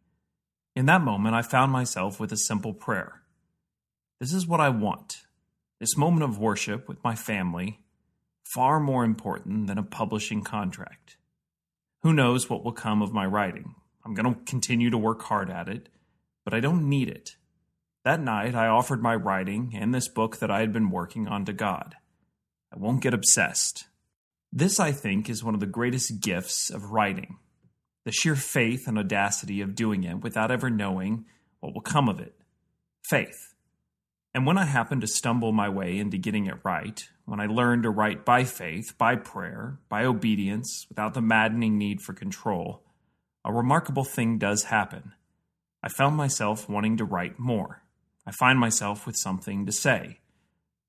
In 0.77 0.85
that 0.85 1.01
moment, 1.01 1.35
I 1.35 1.41
found 1.41 1.73
myself 1.73 2.17
with 2.17 2.31
a 2.31 2.37
simple 2.37 2.73
prayer. 2.73 3.23
This 4.21 4.31
is 4.31 4.47
what 4.47 4.61
I 4.61 4.69
want. 4.69 5.23
This 5.81 5.97
moment 5.97 6.23
of 6.23 6.39
worship 6.39 6.87
with 6.87 7.03
my 7.03 7.15
family, 7.15 7.81
far 8.53 8.79
more 8.79 9.03
important 9.03 9.67
than 9.67 9.77
a 9.77 9.83
publishing 9.83 10.41
contract. 10.41 11.17
Who 12.03 12.13
knows 12.13 12.49
what 12.49 12.63
will 12.63 12.71
come 12.71 13.01
of 13.01 13.11
my 13.11 13.25
writing? 13.25 13.75
I'm 14.05 14.13
going 14.13 14.33
to 14.33 14.39
continue 14.45 14.89
to 14.89 14.97
work 14.97 15.23
hard 15.23 15.49
at 15.49 15.67
it, 15.67 15.89
but 16.45 16.53
I 16.53 16.61
don't 16.61 16.87
need 16.87 17.09
it. 17.09 17.35
That 18.09 18.21
night, 18.21 18.55
I 18.55 18.65
offered 18.65 19.03
my 19.03 19.13
writing 19.13 19.75
and 19.75 19.93
this 19.93 20.07
book 20.07 20.37
that 20.37 20.49
I 20.49 20.61
had 20.61 20.73
been 20.73 20.89
working 20.89 21.27
on 21.27 21.45
to 21.45 21.53
God. 21.53 21.93
I 22.73 22.75
won't 22.75 23.03
get 23.03 23.13
obsessed. 23.13 23.85
This, 24.51 24.79
I 24.79 24.91
think, 24.91 25.29
is 25.29 25.43
one 25.43 25.53
of 25.53 25.59
the 25.59 25.67
greatest 25.67 26.19
gifts 26.19 26.71
of 26.71 26.89
writing 26.89 27.37
the 28.05 28.11
sheer 28.11 28.35
faith 28.35 28.87
and 28.87 28.97
audacity 28.97 29.61
of 29.61 29.75
doing 29.75 30.05
it 30.05 30.21
without 30.21 30.49
ever 30.49 30.71
knowing 30.71 31.25
what 31.59 31.75
will 31.75 31.83
come 31.83 32.09
of 32.09 32.19
it. 32.19 32.33
Faith. 33.07 33.53
And 34.33 34.43
when 34.43 34.57
I 34.57 34.65
happened 34.65 35.01
to 35.01 35.07
stumble 35.07 35.51
my 35.51 35.69
way 35.69 35.99
into 35.99 36.17
getting 36.17 36.47
it 36.47 36.57
right, 36.63 36.99
when 37.25 37.39
I 37.39 37.45
learned 37.45 37.83
to 37.83 37.91
write 37.91 38.25
by 38.25 38.43
faith, 38.43 38.97
by 38.97 39.17
prayer, 39.17 39.77
by 39.87 40.03
obedience, 40.03 40.87
without 40.89 41.13
the 41.13 41.21
maddening 41.21 41.77
need 41.77 42.01
for 42.01 42.13
control, 42.13 42.81
a 43.45 43.53
remarkable 43.53 44.03
thing 44.03 44.39
does 44.39 44.63
happen. 44.63 45.11
I 45.83 45.89
found 45.89 46.15
myself 46.15 46.67
wanting 46.67 46.97
to 46.97 47.05
write 47.05 47.37
more. 47.37 47.83
I 48.29 48.31
find 48.31 48.59
myself 48.59 49.07
with 49.07 49.17
something 49.17 49.65
to 49.65 49.71
say. 49.71 50.19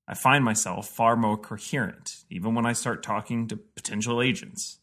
I 0.07 0.13
find 0.13 0.45
myself 0.45 0.87
far 0.87 1.15
more 1.15 1.39
coherent, 1.39 2.17
even 2.29 2.53
when 2.53 2.67
I 2.67 2.73
start 2.73 3.01
talking 3.01 3.47
to 3.47 3.57
potential 3.57 4.21
agents. 4.21 4.77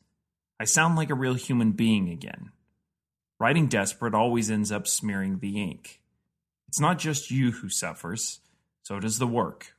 I 0.59 0.65
sound 0.65 0.97
like 0.97 1.09
a 1.09 1.15
real 1.15 1.35
human 1.35 1.71
being 1.71 2.09
again. 2.09 2.51
Writing 3.39 3.69
desperate 3.69 4.13
always 4.13 4.51
ends 4.51 4.73
up 4.73 4.89
smearing 4.89 5.39
the 5.39 5.63
ink. 5.63 6.01
It's 6.67 6.81
not 6.81 6.99
just 6.99 7.31
you 7.31 7.53
who 7.53 7.69
suffers, 7.69 8.41
so 8.83 8.99
does 8.99 9.21
the 9.21 9.29
work. 9.29 9.77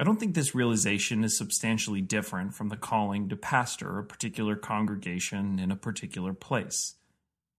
I 0.00 0.02
don't 0.02 0.18
think 0.18 0.34
this 0.34 0.56
realization 0.56 1.22
is 1.22 1.38
substantially 1.38 2.00
different 2.00 2.54
from 2.54 2.70
the 2.70 2.76
calling 2.76 3.28
to 3.28 3.36
pastor 3.36 4.00
a 4.00 4.04
particular 4.04 4.56
congregation 4.56 5.60
in 5.60 5.70
a 5.70 5.76
particular 5.76 6.32
place. 6.32 6.96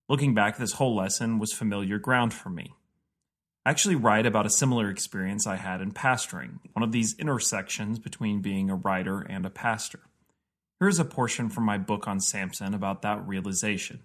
Looking 0.09 0.33
back, 0.33 0.57
this 0.57 0.73
whole 0.73 0.93
lesson 0.93 1.39
was 1.39 1.53
familiar 1.53 1.99
ground 1.99 2.33
for 2.33 2.49
me. 2.49 2.73
Actually 3.65 3.95
write 3.95 4.25
about 4.25 4.45
a 4.45 4.49
similar 4.49 4.89
experience 4.89 5.45
I 5.45 5.57
had 5.57 5.81
in 5.81 5.91
pastoring, 5.91 6.59
one 6.73 6.83
of 6.83 6.91
these 6.91 7.17
intersections 7.19 7.99
between 7.99 8.41
being 8.41 8.69
a 8.69 8.75
writer 8.75 9.19
and 9.19 9.45
a 9.45 9.49
pastor. 9.49 9.99
Here 10.79 10.87
is 10.87 10.99
a 10.99 11.05
portion 11.05 11.49
from 11.49 11.65
my 11.65 11.77
book 11.77 12.07
on 12.07 12.21
Samson 12.21 12.73
about 12.73 13.01
that 13.01 13.27
realization. 13.27 13.99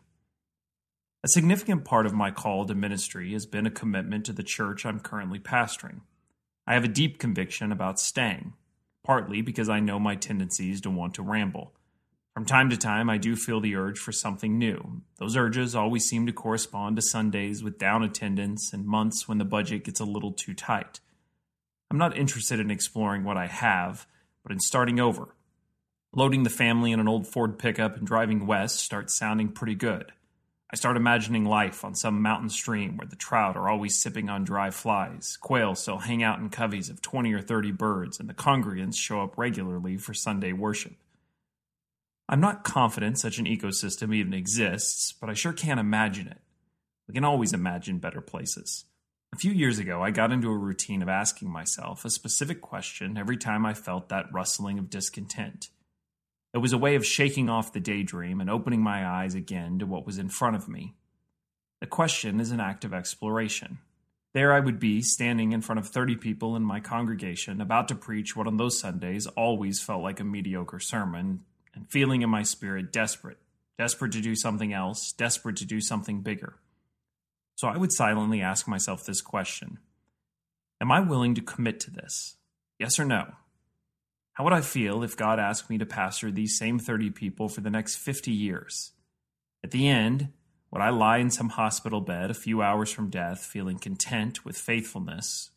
A 1.22 1.28
significant 1.28 1.84
part 1.84 2.04
of 2.04 2.12
my 2.12 2.30
call 2.32 2.66
to 2.66 2.74
ministry 2.74 3.32
has 3.32 3.46
been 3.46 3.64
a 3.64 3.70
commitment 3.70 4.26
to 4.26 4.32
the 4.32 4.42
church 4.42 4.84
I'm 4.84 5.00
currently 5.00 5.38
pastoring. 5.38 6.00
I 6.66 6.74
have 6.74 6.84
a 6.84 6.88
deep 6.88 7.18
conviction 7.18 7.70
about 7.70 8.00
staying, 8.00 8.54
partly 9.04 9.40
because 9.40 9.68
I 9.68 9.80
know 9.80 10.00
my 10.00 10.16
tendencies 10.16 10.80
to 10.80 10.90
want 10.90 11.14
to 11.14 11.22
ramble. 11.22 11.72
From 12.34 12.46
time 12.46 12.68
to 12.70 12.76
time, 12.76 13.08
I 13.08 13.16
do 13.16 13.36
feel 13.36 13.60
the 13.60 13.76
urge 13.76 13.96
for 13.96 14.10
something 14.10 14.58
new. 14.58 15.02
Those 15.18 15.36
urges 15.36 15.76
always 15.76 16.04
seem 16.04 16.26
to 16.26 16.32
correspond 16.32 16.96
to 16.96 17.02
Sundays 17.02 17.62
with 17.62 17.78
down 17.78 18.02
attendance 18.02 18.72
and 18.72 18.84
months 18.84 19.28
when 19.28 19.38
the 19.38 19.44
budget 19.44 19.84
gets 19.84 20.00
a 20.00 20.04
little 20.04 20.32
too 20.32 20.52
tight. 20.52 20.98
I'm 21.92 21.98
not 21.98 22.16
interested 22.16 22.58
in 22.58 22.72
exploring 22.72 23.22
what 23.22 23.36
I 23.36 23.46
have, 23.46 24.08
but 24.42 24.50
in 24.50 24.58
starting 24.58 24.98
over. 24.98 25.36
Loading 26.12 26.42
the 26.42 26.50
family 26.50 26.90
in 26.90 26.98
an 26.98 27.06
old 27.06 27.28
Ford 27.28 27.56
pickup 27.56 27.96
and 27.96 28.04
driving 28.04 28.48
west 28.48 28.80
starts 28.80 29.16
sounding 29.16 29.50
pretty 29.50 29.76
good. 29.76 30.10
I 30.72 30.76
start 30.76 30.96
imagining 30.96 31.44
life 31.44 31.84
on 31.84 31.94
some 31.94 32.20
mountain 32.20 32.50
stream 32.50 32.96
where 32.96 33.06
the 33.06 33.14
trout 33.14 33.56
are 33.56 33.68
always 33.68 34.02
sipping 34.02 34.28
on 34.28 34.42
dry 34.42 34.72
flies, 34.72 35.38
quail 35.40 35.76
still 35.76 35.98
hang 35.98 36.24
out 36.24 36.40
in 36.40 36.50
coveys 36.50 36.90
of 36.90 37.00
20 37.00 37.32
or 37.32 37.40
30 37.40 37.70
birds, 37.70 38.18
and 38.18 38.28
the 38.28 38.34
congregants 38.34 38.96
show 38.96 39.22
up 39.22 39.38
regularly 39.38 39.96
for 39.98 40.14
Sunday 40.14 40.52
worship. 40.52 40.94
I'm 42.28 42.40
not 42.40 42.64
confident 42.64 43.18
such 43.18 43.38
an 43.38 43.44
ecosystem 43.44 44.14
even 44.14 44.32
exists, 44.32 45.12
but 45.12 45.28
I 45.28 45.34
sure 45.34 45.52
can't 45.52 45.80
imagine 45.80 46.26
it. 46.26 46.40
We 47.06 47.14
can 47.14 47.24
always 47.24 47.52
imagine 47.52 47.98
better 47.98 48.22
places. 48.22 48.86
A 49.34 49.36
few 49.36 49.52
years 49.52 49.78
ago, 49.78 50.02
I 50.02 50.10
got 50.10 50.32
into 50.32 50.48
a 50.48 50.56
routine 50.56 51.02
of 51.02 51.08
asking 51.08 51.50
myself 51.50 52.04
a 52.04 52.10
specific 52.10 52.60
question 52.60 53.18
every 53.18 53.36
time 53.36 53.66
I 53.66 53.74
felt 53.74 54.08
that 54.08 54.32
rustling 54.32 54.78
of 54.78 54.88
discontent. 54.88 55.68
It 56.54 56.58
was 56.58 56.72
a 56.72 56.78
way 56.78 56.94
of 56.94 57.04
shaking 57.04 57.50
off 57.50 57.72
the 57.72 57.80
daydream 57.80 58.40
and 58.40 58.48
opening 58.48 58.80
my 58.80 59.06
eyes 59.06 59.34
again 59.34 59.80
to 59.80 59.86
what 59.86 60.06
was 60.06 60.18
in 60.18 60.28
front 60.28 60.56
of 60.56 60.68
me. 60.68 60.94
The 61.80 61.88
question 61.88 62.40
is 62.40 62.52
an 62.52 62.60
act 62.60 62.84
of 62.84 62.94
exploration. 62.94 63.78
There 64.32 64.52
I 64.52 64.60
would 64.60 64.78
be, 64.78 65.02
standing 65.02 65.52
in 65.52 65.60
front 65.60 65.80
of 65.80 65.88
30 65.88 66.16
people 66.16 66.56
in 66.56 66.62
my 66.62 66.80
congregation, 66.80 67.60
about 67.60 67.88
to 67.88 67.94
preach 67.94 68.34
what 68.34 68.46
on 68.46 68.56
those 68.56 68.78
Sundays 68.78 69.26
always 69.26 69.82
felt 69.82 70.02
like 70.02 70.20
a 70.20 70.24
mediocre 70.24 70.80
sermon, 70.80 71.40
and 71.74 71.90
feeling 71.90 72.22
in 72.22 72.30
my 72.30 72.42
spirit 72.42 72.92
desperate, 72.92 73.38
desperate 73.78 74.12
to 74.12 74.20
do 74.20 74.34
something 74.34 74.72
else, 74.72 75.12
desperate 75.12 75.56
to 75.56 75.64
do 75.64 75.80
something 75.80 76.20
bigger. 76.20 76.56
So 77.56 77.68
I 77.68 77.76
would 77.76 77.92
silently 77.92 78.40
ask 78.40 78.66
myself 78.66 79.04
this 79.04 79.20
question 79.20 79.78
Am 80.80 80.90
I 80.90 81.00
willing 81.00 81.34
to 81.34 81.42
commit 81.42 81.80
to 81.80 81.90
this? 81.90 82.36
Yes 82.78 82.98
or 82.98 83.04
no? 83.04 83.34
How 84.34 84.44
would 84.44 84.52
I 84.52 84.62
feel 84.62 85.04
if 85.04 85.16
God 85.16 85.38
asked 85.38 85.70
me 85.70 85.78
to 85.78 85.86
pastor 85.86 86.30
these 86.30 86.58
same 86.58 86.78
30 86.78 87.10
people 87.10 87.48
for 87.48 87.60
the 87.60 87.70
next 87.70 87.96
50 87.96 88.32
years? 88.32 88.92
At 89.62 89.70
the 89.70 89.88
end, 89.88 90.32
would 90.72 90.82
I 90.82 90.90
lie 90.90 91.18
in 91.18 91.30
some 91.30 91.50
hospital 91.50 92.00
bed 92.00 92.32
a 92.32 92.34
few 92.34 92.60
hours 92.60 92.90
from 92.90 93.08
death 93.08 93.44
feeling 93.44 93.78
content 93.78 94.44
with 94.44 94.58
faithfulness? 94.58 95.50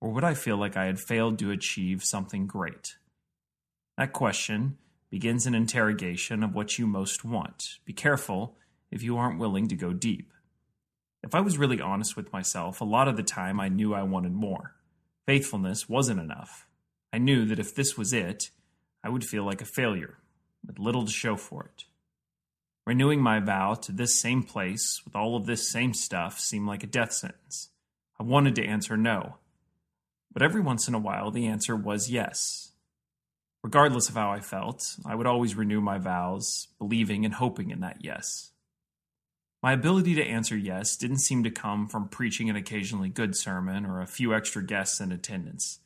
Or 0.00 0.10
would 0.10 0.22
I 0.22 0.34
feel 0.34 0.56
like 0.56 0.76
I 0.76 0.86
had 0.86 1.00
failed 1.00 1.40
to 1.40 1.50
achieve 1.50 2.04
something 2.04 2.46
great? 2.46 2.94
That 3.98 4.12
question 4.12 4.78
begins 5.12 5.46
an 5.46 5.54
interrogation 5.54 6.42
of 6.42 6.54
what 6.54 6.78
you 6.78 6.86
most 6.86 7.22
want. 7.22 7.76
Be 7.84 7.92
careful 7.92 8.56
if 8.90 9.02
you 9.02 9.18
aren't 9.18 9.38
willing 9.38 9.68
to 9.68 9.76
go 9.76 9.92
deep. 9.92 10.32
If 11.22 11.34
I 11.34 11.40
was 11.42 11.58
really 11.58 11.82
honest 11.82 12.16
with 12.16 12.32
myself, 12.32 12.80
a 12.80 12.86
lot 12.86 13.08
of 13.08 13.18
the 13.18 13.22
time 13.22 13.60
I 13.60 13.68
knew 13.68 13.92
I 13.92 14.04
wanted 14.04 14.32
more. 14.32 14.74
Faithfulness 15.26 15.86
wasn't 15.86 16.18
enough. 16.18 16.66
I 17.12 17.18
knew 17.18 17.44
that 17.44 17.58
if 17.58 17.74
this 17.74 17.98
was 17.98 18.14
it, 18.14 18.48
I 19.04 19.10
would 19.10 19.22
feel 19.22 19.44
like 19.44 19.60
a 19.60 19.66
failure, 19.66 20.16
with 20.66 20.78
little 20.78 21.04
to 21.04 21.12
show 21.12 21.36
for 21.36 21.64
it. 21.64 21.84
Renewing 22.86 23.20
my 23.20 23.38
vow 23.38 23.74
to 23.74 23.92
this 23.92 24.18
same 24.18 24.42
place 24.42 25.02
with 25.04 25.14
all 25.14 25.36
of 25.36 25.44
this 25.44 25.68
same 25.68 25.92
stuff 25.92 26.40
seemed 26.40 26.66
like 26.66 26.84
a 26.84 26.86
death 26.86 27.12
sentence. 27.12 27.68
I 28.18 28.22
wanted 28.22 28.54
to 28.54 28.64
answer 28.64 28.96
no. 28.96 29.36
But 30.32 30.40
every 30.40 30.62
once 30.62 30.88
in 30.88 30.94
a 30.94 30.98
while, 30.98 31.30
the 31.30 31.46
answer 31.46 31.76
was 31.76 32.10
yes. 32.10 32.71
Regardless 33.62 34.08
of 34.08 34.16
how 34.16 34.30
I 34.30 34.40
felt, 34.40 34.96
I 35.04 35.14
would 35.14 35.26
always 35.26 35.54
renew 35.54 35.80
my 35.80 35.98
vows, 35.98 36.68
believing 36.78 37.24
and 37.24 37.34
hoping 37.34 37.70
in 37.70 37.80
that 37.80 37.98
yes. 38.00 38.50
My 39.62 39.72
ability 39.72 40.16
to 40.16 40.24
answer 40.24 40.56
yes 40.56 40.96
didn't 40.96 41.20
seem 41.20 41.44
to 41.44 41.50
come 41.50 41.86
from 41.86 42.08
preaching 42.08 42.50
an 42.50 42.56
occasionally 42.56 43.08
good 43.08 43.36
sermon 43.36 43.86
or 43.86 44.00
a 44.00 44.08
few 44.08 44.34
extra 44.34 44.64
guests 44.64 45.00
in 45.00 45.12
attendance. 45.12 45.78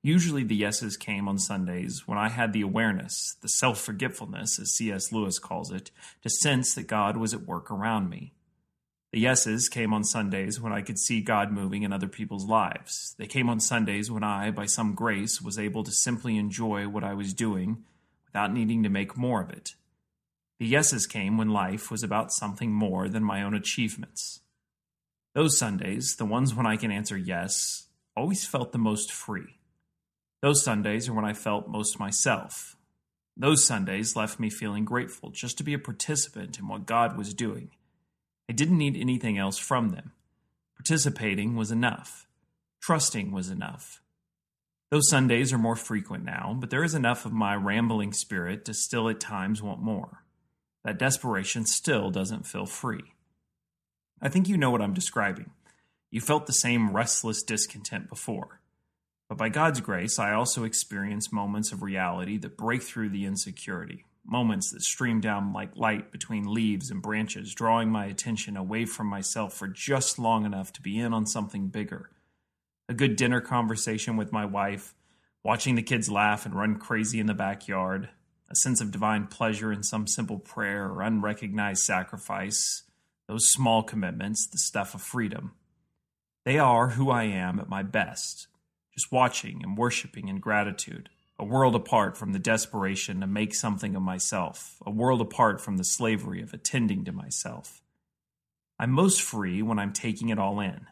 Usually 0.00 0.44
the 0.44 0.54
yeses 0.54 0.96
came 0.96 1.26
on 1.26 1.38
Sundays 1.38 2.06
when 2.06 2.18
I 2.18 2.28
had 2.28 2.52
the 2.52 2.60
awareness, 2.60 3.36
the 3.40 3.48
self 3.48 3.80
forgetfulness, 3.80 4.60
as 4.60 4.76
C.S. 4.76 5.10
Lewis 5.10 5.38
calls 5.40 5.72
it, 5.72 5.90
to 6.22 6.28
sense 6.28 6.74
that 6.74 6.86
God 6.86 7.16
was 7.16 7.34
at 7.34 7.46
work 7.46 7.70
around 7.70 8.10
me. 8.10 8.33
The 9.14 9.20
yeses 9.20 9.68
came 9.68 9.94
on 9.94 10.02
Sundays 10.02 10.60
when 10.60 10.72
I 10.72 10.82
could 10.82 10.98
see 10.98 11.20
God 11.20 11.52
moving 11.52 11.84
in 11.84 11.92
other 11.92 12.08
people's 12.08 12.46
lives. 12.46 13.14
They 13.16 13.28
came 13.28 13.48
on 13.48 13.60
Sundays 13.60 14.10
when 14.10 14.24
I, 14.24 14.50
by 14.50 14.66
some 14.66 14.96
grace, 14.96 15.40
was 15.40 15.56
able 15.56 15.84
to 15.84 15.92
simply 15.92 16.36
enjoy 16.36 16.88
what 16.88 17.04
I 17.04 17.14
was 17.14 17.32
doing 17.32 17.84
without 18.26 18.52
needing 18.52 18.82
to 18.82 18.88
make 18.88 19.16
more 19.16 19.40
of 19.40 19.50
it. 19.50 19.76
The 20.58 20.66
yeses 20.66 21.06
came 21.06 21.38
when 21.38 21.50
life 21.50 21.92
was 21.92 22.02
about 22.02 22.32
something 22.32 22.72
more 22.72 23.08
than 23.08 23.22
my 23.22 23.40
own 23.40 23.54
achievements. 23.54 24.40
Those 25.32 25.56
Sundays, 25.56 26.16
the 26.16 26.24
ones 26.24 26.52
when 26.52 26.66
I 26.66 26.76
can 26.76 26.90
answer 26.90 27.16
yes, 27.16 27.86
always 28.16 28.44
felt 28.44 28.72
the 28.72 28.78
most 28.78 29.12
free. 29.12 29.60
Those 30.42 30.64
Sundays 30.64 31.08
are 31.08 31.14
when 31.14 31.24
I 31.24 31.34
felt 31.34 31.68
most 31.68 32.00
myself. 32.00 32.74
Those 33.36 33.64
Sundays 33.64 34.16
left 34.16 34.40
me 34.40 34.50
feeling 34.50 34.84
grateful 34.84 35.30
just 35.30 35.56
to 35.58 35.62
be 35.62 35.72
a 35.72 35.78
participant 35.78 36.58
in 36.58 36.66
what 36.66 36.84
God 36.84 37.16
was 37.16 37.32
doing. 37.32 37.70
I 38.48 38.52
didn't 38.52 38.78
need 38.78 38.96
anything 38.96 39.38
else 39.38 39.58
from 39.58 39.90
them. 39.90 40.12
Participating 40.76 41.56
was 41.56 41.70
enough. 41.70 42.26
Trusting 42.82 43.32
was 43.32 43.48
enough. 43.48 44.02
Those 44.90 45.08
Sundays 45.08 45.52
are 45.52 45.58
more 45.58 45.76
frequent 45.76 46.24
now, 46.24 46.56
but 46.58 46.70
there 46.70 46.84
is 46.84 46.94
enough 46.94 47.24
of 47.24 47.32
my 47.32 47.54
rambling 47.54 48.12
spirit 48.12 48.64
to 48.66 48.74
still 48.74 49.08
at 49.08 49.18
times 49.18 49.62
want 49.62 49.80
more. 49.80 50.22
That 50.84 50.98
desperation 50.98 51.64
still 51.64 52.10
doesn't 52.10 52.46
feel 52.46 52.66
free. 52.66 53.14
I 54.20 54.28
think 54.28 54.48
you 54.48 54.56
know 54.56 54.70
what 54.70 54.82
I'm 54.82 54.94
describing. 54.94 55.50
You 56.10 56.20
felt 56.20 56.46
the 56.46 56.52
same 56.52 56.92
restless 56.92 57.42
discontent 57.42 58.08
before. 58.08 58.60
But 59.28 59.38
by 59.38 59.48
God's 59.48 59.80
grace, 59.80 60.18
I 60.18 60.32
also 60.32 60.64
experience 60.64 61.32
moments 61.32 61.72
of 61.72 61.82
reality 61.82 62.38
that 62.38 62.56
break 62.56 62.82
through 62.82 63.08
the 63.08 63.24
insecurity, 63.24 64.04
moments 64.24 64.70
that 64.72 64.82
stream 64.82 65.20
down 65.20 65.52
like 65.52 65.76
light 65.76 66.10
between 66.10 66.52
leaves 66.52 66.90
and 66.90 67.02
branches, 67.02 67.54
drawing 67.54 67.90
my 67.90 68.06
attention 68.06 68.56
away 68.56 68.84
from 68.84 69.06
myself 69.06 69.54
for 69.54 69.68
just 69.68 70.18
long 70.18 70.44
enough 70.44 70.72
to 70.72 70.82
be 70.82 70.98
in 70.98 71.12
on 71.12 71.26
something 71.26 71.68
bigger. 71.68 72.10
A 72.88 72.94
good 72.94 73.16
dinner 73.16 73.40
conversation 73.40 74.16
with 74.16 74.32
my 74.32 74.44
wife, 74.44 74.94
watching 75.42 75.74
the 75.74 75.82
kids 75.82 76.10
laugh 76.10 76.46
and 76.46 76.54
run 76.54 76.76
crazy 76.76 77.20
in 77.20 77.26
the 77.26 77.34
backyard, 77.34 78.08
a 78.50 78.54
sense 78.56 78.80
of 78.80 78.90
divine 78.90 79.26
pleasure 79.26 79.72
in 79.72 79.82
some 79.82 80.06
simple 80.06 80.38
prayer 80.38 80.86
or 80.86 81.02
unrecognized 81.02 81.82
sacrifice, 81.82 82.82
those 83.26 83.50
small 83.50 83.82
commitments, 83.82 84.46
the 84.46 84.58
stuff 84.58 84.94
of 84.94 85.02
freedom. 85.02 85.52
They 86.44 86.58
are 86.58 86.90
who 86.90 87.10
I 87.10 87.24
am 87.24 87.58
at 87.58 87.70
my 87.70 87.82
best, 87.82 88.48
just 88.92 89.10
watching 89.10 89.62
and 89.62 89.78
worshiping 89.78 90.28
in 90.28 90.40
gratitude, 90.40 91.08
a 91.38 91.44
world 91.44 91.74
apart 91.74 92.16
from 92.16 92.32
the 92.32 92.38
desperation 92.38 93.20
to 93.20 93.26
make 93.26 93.54
something 93.54 93.96
of 93.96 94.02
myself, 94.02 94.76
a 94.86 94.90
world 94.90 95.20
apart 95.20 95.60
from 95.60 95.76
the 95.76 95.84
slavery 95.84 96.42
of 96.42 96.54
attending 96.54 97.04
to 97.04 97.12
myself. 97.12 97.82
I'm 98.78 98.90
most 98.90 99.22
free 99.22 99.62
when 99.62 99.78
I'm 99.78 99.92
taking 99.92 100.28
it 100.28 100.38
all 100.38 100.60
in, 100.60 100.86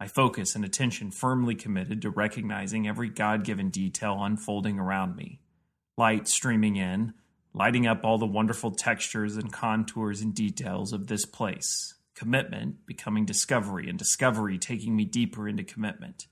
my 0.00 0.08
focus 0.08 0.54
and 0.54 0.64
attention 0.64 1.10
firmly 1.10 1.54
committed 1.54 2.00
to 2.00 2.10
recognizing 2.10 2.88
every 2.88 3.10
God 3.10 3.44
given 3.44 3.68
detail 3.68 4.16
unfolding 4.24 4.78
around 4.78 5.14
me, 5.14 5.42
light 5.98 6.26
streaming 6.26 6.76
in, 6.76 7.12
lighting 7.52 7.86
up 7.86 8.02
all 8.02 8.16
the 8.16 8.24
wonderful 8.24 8.70
textures 8.70 9.36
and 9.36 9.52
contours 9.52 10.22
and 10.22 10.34
details 10.34 10.94
of 10.94 11.08
this 11.08 11.26
place. 11.26 11.94
Commitment 12.14 12.86
becoming 12.86 13.26
discovery, 13.26 13.90
and 13.90 13.98
discovery 13.98 14.56
taking 14.56 14.96
me 14.96 15.04
deeper 15.04 15.46
into 15.46 15.64
commitment. 15.64 16.28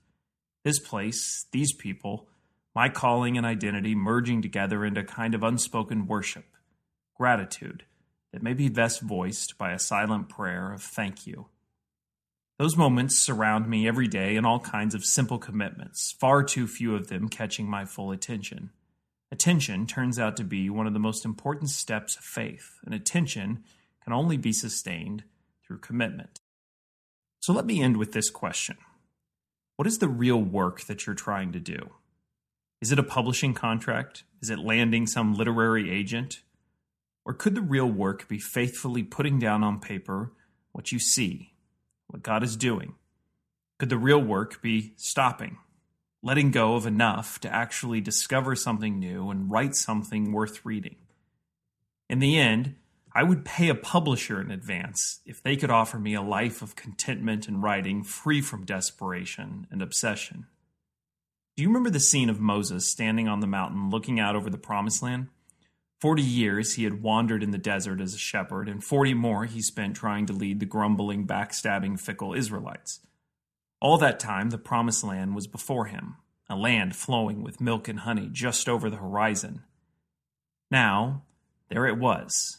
This 0.63 0.79
place, 0.79 1.45
these 1.51 1.73
people, 1.73 2.27
my 2.75 2.89
calling 2.89 3.37
and 3.37 3.45
identity 3.45 3.95
merging 3.95 4.41
together 4.41 4.85
into 4.85 5.01
a 5.01 5.05
kind 5.05 5.33
of 5.33 5.43
unspoken 5.43 6.07
worship, 6.07 6.45
gratitude 7.15 7.83
that 8.31 8.43
may 8.43 8.53
be 8.53 8.69
best 8.69 9.01
voiced 9.01 9.57
by 9.57 9.71
a 9.71 9.79
silent 9.79 10.29
prayer 10.29 10.71
of 10.71 10.81
thank 10.81 11.25
you. 11.25 11.47
Those 12.57 12.75
moments 12.77 13.17
surround 13.17 13.69
me 13.69 13.87
every 13.87 14.07
day 14.07 14.35
in 14.35 14.45
all 14.45 14.59
kinds 14.59 14.93
of 14.93 15.05
simple 15.05 15.37
commitments, 15.37 16.11
far 16.19 16.43
too 16.43 16.67
few 16.67 16.93
of 16.93 17.07
them 17.07 17.29
catching 17.29 17.69
my 17.69 17.85
full 17.85 18.11
attention. 18.11 18.71
Attention 19.31 19.87
turns 19.87 20.19
out 20.19 20.35
to 20.37 20.43
be 20.43 20.69
one 20.69 20.85
of 20.85 20.93
the 20.93 20.99
most 20.99 21.23
important 21.23 21.69
steps 21.69 22.17
of 22.17 22.23
faith, 22.23 22.79
and 22.83 22.93
attention 22.93 23.63
can 24.03 24.11
only 24.11 24.37
be 24.37 24.51
sustained 24.51 25.23
through 25.65 25.77
commitment. 25.77 26.41
So 27.39 27.53
let 27.53 27.65
me 27.65 27.81
end 27.81 27.97
with 27.97 28.11
this 28.11 28.29
question 28.29 28.77
What 29.77 29.87
is 29.87 29.99
the 29.99 30.09
real 30.09 30.41
work 30.41 30.81
that 30.81 31.05
you're 31.05 31.15
trying 31.15 31.53
to 31.53 31.59
do? 31.59 31.91
Is 32.81 32.91
it 32.91 32.99
a 32.99 33.03
publishing 33.03 33.53
contract? 33.53 34.23
Is 34.41 34.49
it 34.49 34.59
landing 34.59 35.05
some 35.07 35.33
literary 35.33 35.91
agent? 35.91 36.41
Or 37.25 37.33
could 37.33 37.55
the 37.55 37.61
real 37.61 37.89
work 37.89 38.27
be 38.27 38.39
faithfully 38.39 39.03
putting 39.03 39.37
down 39.39 39.63
on 39.63 39.79
paper 39.79 40.31
what 40.71 40.91
you 40.91 40.99
see, 40.99 41.53
what 42.07 42.23
God 42.23 42.43
is 42.43 42.55
doing? 42.55 42.95
Could 43.77 43.89
the 43.89 43.97
real 43.97 44.21
work 44.21 44.61
be 44.61 44.93
stopping, 44.95 45.57
letting 46.21 46.51
go 46.51 46.75
of 46.75 46.85
enough 46.85 47.39
to 47.39 47.53
actually 47.53 48.01
discover 48.01 48.55
something 48.55 48.99
new 48.99 49.29
and 49.29 49.49
write 49.49 49.75
something 49.75 50.31
worth 50.31 50.65
reading. 50.65 50.97
In 52.09 52.19
the 52.19 52.37
end, 52.37 52.75
I 53.13 53.23
would 53.23 53.45
pay 53.45 53.69
a 53.69 53.75
publisher 53.75 54.41
in 54.41 54.51
advance 54.51 55.21
if 55.25 55.41
they 55.41 55.55
could 55.55 55.71
offer 55.71 55.97
me 55.97 56.13
a 56.13 56.21
life 56.21 56.61
of 56.61 56.75
contentment 56.75 57.47
and 57.47 57.63
writing 57.63 58.03
free 58.03 58.41
from 58.41 58.65
desperation 58.65 59.67
and 59.71 59.81
obsession. 59.81 60.47
Do 61.59 61.63
you 61.63 61.69
remember 61.69 61.89
the 61.89 61.99
scene 61.99 62.29
of 62.29 62.39
Moses 62.39 62.87
standing 62.87 63.27
on 63.27 63.41
the 63.41 63.45
mountain 63.45 63.89
looking 63.89 64.17
out 64.17 64.33
over 64.33 64.49
the 64.49 64.57
promised 64.57 65.03
land? 65.03 65.27
Forty 65.99 66.23
years 66.23 66.75
he 66.75 66.85
had 66.85 67.01
wandered 67.01 67.43
in 67.43 67.51
the 67.51 67.57
desert 67.57 67.99
as 67.99 68.13
a 68.13 68.17
shepherd, 68.17 68.69
and 68.69 68.81
forty 68.81 69.13
more 69.13 69.43
he 69.43 69.61
spent 69.61 69.97
trying 69.97 70.25
to 70.27 70.31
lead 70.31 70.61
the 70.61 70.65
grumbling, 70.65 71.27
backstabbing, 71.27 71.99
fickle 71.99 72.33
Israelites. 72.33 73.01
All 73.81 73.97
that 73.97 74.21
time, 74.21 74.51
the 74.51 74.57
promised 74.57 75.03
land 75.03 75.35
was 75.35 75.47
before 75.47 75.87
him, 75.87 76.15
a 76.49 76.55
land 76.55 76.95
flowing 76.95 77.43
with 77.43 77.59
milk 77.59 77.89
and 77.89 77.99
honey 77.99 78.29
just 78.31 78.69
over 78.69 78.89
the 78.89 78.95
horizon. 78.95 79.63
Now, 80.71 81.23
there 81.67 81.85
it 81.85 81.97
was. 81.97 82.58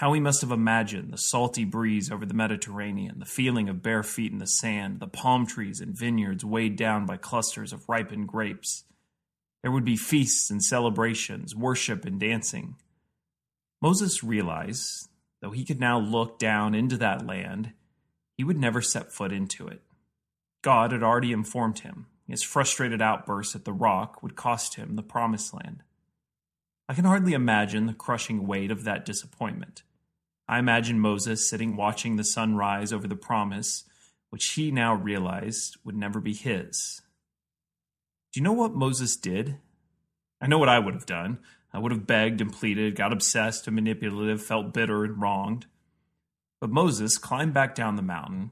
How 0.00 0.14
he 0.14 0.20
must 0.20 0.40
have 0.40 0.50
imagined 0.50 1.12
the 1.12 1.18
salty 1.18 1.66
breeze 1.66 2.10
over 2.10 2.24
the 2.24 2.32
Mediterranean, 2.32 3.18
the 3.18 3.26
feeling 3.26 3.68
of 3.68 3.82
bare 3.82 4.02
feet 4.02 4.32
in 4.32 4.38
the 4.38 4.46
sand, 4.46 4.98
the 4.98 5.06
palm 5.06 5.46
trees 5.46 5.78
and 5.78 5.94
vineyards 5.94 6.42
weighed 6.42 6.76
down 6.76 7.04
by 7.04 7.18
clusters 7.18 7.70
of 7.70 7.86
ripened 7.86 8.26
grapes. 8.26 8.84
There 9.62 9.70
would 9.70 9.84
be 9.84 9.98
feasts 9.98 10.50
and 10.50 10.64
celebrations, 10.64 11.54
worship 11.54 12.06
and 12.06 12.18
dancing. 12.18 12.76
Moses 13.82 14.24
realized, 14.24 15.10
though 15.42 15.50
he 15.50 15.66
could 15.66 15.78
now 15.80 15.98
look 15.98 16.38
down 16.38 16.74
into 16.74 16.96
that 16.96 17.26
land, 17.26 17.74
he 18.38 18.42
would 18.42 18.56
never 18.56 18.80
set 18.80 19.12
foot 19.12 19.34
into 19.34 19.68
it. 19.68 19.82
God 20.62 20.92
had 20.92 21.02
already 21.02 21.30
informed 21.30 21.80
him 21.80 22.06
his 22.26 22.42
frustrated 22.42 23.02
outburst 23.02 23.54
at 23.54 23.66
the 23.66 23.74
rock 23.74 24.22
would 24.22 24.34
cost 24.34 24.76
him 24.76 24.96
the 24.96 25.02
promised 25.02 25.52
land. 25.52 25.82
I 26.88 26.94
can 26.94 27.04
hardly 27.04 27.34
imagine 27.34 27.84
the 27.84 27.92
crushing 27.92 28.46
weight 28.46 28.70
of 28.70 28.84
that 28.84 29.04
disappointment. 29.04 29.82
I 30.50 30.58
imagine 30.58 30.98
Moses 30.98 31.48
sitting 31.48 31.76
watching 31.76 32.16
the 32.16 32.24
sun 32.24 32.56
rise 32.56 32.92
over 32.92 33.06
the 33.06 33.14
promise, 33.14 33.84
which 34.30 34.54
he 34.54 34.72
now 34.72 34.96
realized 34.96 35.76
would 35.84 35.94
never 35.94 36.20
be 36.20 36.34
his. 36.34 37.02
Do 38.32 38.40
you 38.40 38.42
know 38.42 38.52
what 38.52 38.74
Moses 38.74 39.16
did? 39.16 39.58
I 40.40 40.48
know 40.48 40.58
what 40.58 40.68
I 40.68 40.80
would 40.80 40.94
have 40.94 41.06
done. 41.06 41.38
I 41.72 41.78
would 41.78 41.92
have 41.92 42.04
begged 42.04 42.40
and 42.40 42.52
pleaded, 42.52 42.96
got 42.96 43.12
obsessed 43.12 43.68
and 43.68 43.76
manipulative, 43.76 44.42
felt 44.42 44.74
bitter 44.74 45.04
and 45.04 45.22
wronged. 45.22 45.66
But 46.60 46.70
Moses 46.70 47.16
climbed 47.16 47.54
back 47.54 47.76
down 47.76 47.94
the 47.94 48.02
mountain, 48.02 48.50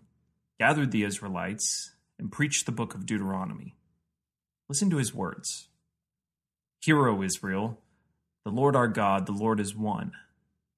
gathered 0.61 0.93
the 0.93 1.03
Israelites, 1.03 1.97
and 2.17 2.31
preached 2.31 2.65
the 2.67 2.71
book 2.71 2.95
of 2.95 3.07
Deuteronomy. 3.07 3.75
Listen 4.69 4.89
to 4.91 4.99
his 4.99 5.13
words 5.13 5.67
Hear, 6.79 7.09
O 7.09 7.23
Israel, 7.23 7.81
the 8.45 8.53
Lord 8.53 8.77
our 8.77 8.87
God, 8.87 9.27
the 9.27 9.33
Lord 9.33 9.59
is 9.59 9.75
one. 9.75 10.13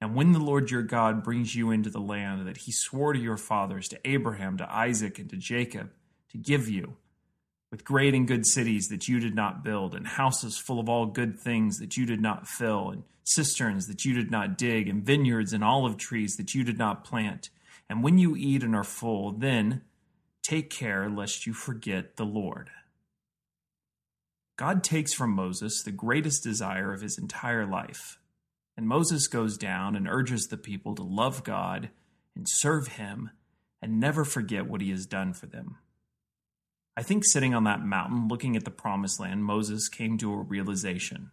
And 0.00 0.14
when 0.14 0.32
the 0.32 0.38
Lord 0.38 0.70
your 0.70 0.82
God 0.82 1.22
brings 1.22 1.54
you 1.54 1.70
into 1.70 1.90
the 1.90 2.00
land 2.00 2.46
that 2.46 2.56
he 2.58 2.72
swore 2.72 3.12
to 3.12 3.18
your 3.18 3.36
fathers, 3.36 3.88
to 3.88 4.00
Abraham, 4.04 4.56
to 4.58 4.74
Isaac, 4.74 5.18
and 5.18 5.28
to 5.30 5.36
Jacob, 5.36 5.90
to 6.30 6.38
give 6.38 6.68
you, 6.68 6.96
with 7.70 7.84
great 7.84 8.14
and 8.14 8.26
good 8.26 8.46
cities 8.46 8.88
that 8.88 9.08
you 9.08 9.20
did 9.20 9.34
not 9.34 9.62
build, 9.62 9.94
and 9.94 10.06
houses 10.06 10.56
full 10.56 10.80
of 10.80 10.88
all 10.88 11.06
good 11.06 11.38
things 11.38 11.78
that 11.78 11.96
you 11.96 12.06
did 12.06 12.20
not 12.20 12.48
fill, 12.48 12.90
and 12.90 13.04
cisterns 13.24 13.86
that 13.86 14.04
you 14.04 14.14
did 14.14 14.30
not 14.30 14.56
dig, 14.56 14.88
and 14.88 15.04
vineyards 15.04 15.52
and 15.52 15.62
olive 15.62 15.96
trees 15.96 16.36
that 16.36 16.54
you 16.54 16.64
did 16.64 16.78
not 16.78 17.04
plant. 17.04 17.50
And 17.88 18.02
when 18.02 18.18
you 18.18 18.36
eat 18.36 18.62
and 18.62 18.74
are 18.74 18.84
full, 18.84 19.32
then 19.32 19.82
Take 20.42 20.70
care 20.70 21.08
lest 21.08 21.46
you 21.46 21.52
forget 21.52 22.16
the 22.16 22.24
Lord. 22.24 22.70
God 24.56 24.82
takes 24.82 25.12
from 25.14 25.30
Moses 25.30 25.82
the 25.82 25.92
greatest 25.92 26.42
desire 26.42 26.92
of 26.92 27.02
his 27.02 27.18
entire 27.18 27.66
life, 27.66 28.18
and 28.80 28.88
Moses 28.88 29.26
goes 29.26 29.58
down 29.58 29.94
and 29.94 30.08
urges 30.08 30.46
the 30.46 30.56
people 30.56 30.94
to 30.94 31.02
love 31.02 31.44
God 31.44 31.90
and 32.34 32.46
serve 32.48 32.86
him 32.86 33.28
and 33.82 34.00
never 34.00 34.24
forget 34.24 34.66
what 34.66 34.80
he 34.80 34.88
has 34.88 35.04
done 35.04 35.34
for 35.34 35.44
them. 35.44 35.76
I 36.96 37.02
think 37.02 37.26
sitting 37.26 37.52
on 37.54 37.64
that 37.64 37.84
mountain 37.84 38.26
looking 38.28 38.56
at 38.56 38.64
the 38.64 38.70
promised 38.70 39.20
land, 39.20 39.44
Moses 39.44 39.90
came 39.90 40.16
to 40.16 40.32
a 40.32 40.38
realization. 40.38 41.30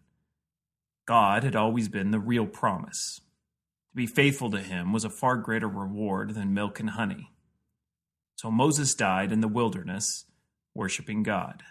God 1.08 1.46
had 1.46 1.56
always 1.56 1.88
been 1.88 2.12
the 2.12 2.20
real 2.20 2.46
promise. 2.46 3.22
To 3.92 3.96
be 3.96 4.08
faithful 4.08 4.52
to 4.52 4.60
him 4.60 4.92
was 4.92 5.06
a 5.06 5.10
far 5.10 5.38
greater 5.38 5.70
reward 5.70 6.36
than 6.36 6.54
milk 6.54 6.82
and 6.82 6.90
honey. 6.90 7.32
So 8.36 8.52
Moses 8.52 8.94
died 8.94 9.32
in 9.32 9.40
the 9.40 9.48
wilderness, 9.48 10.26
worshiping 10.76 11.24
God. 11.24 11.64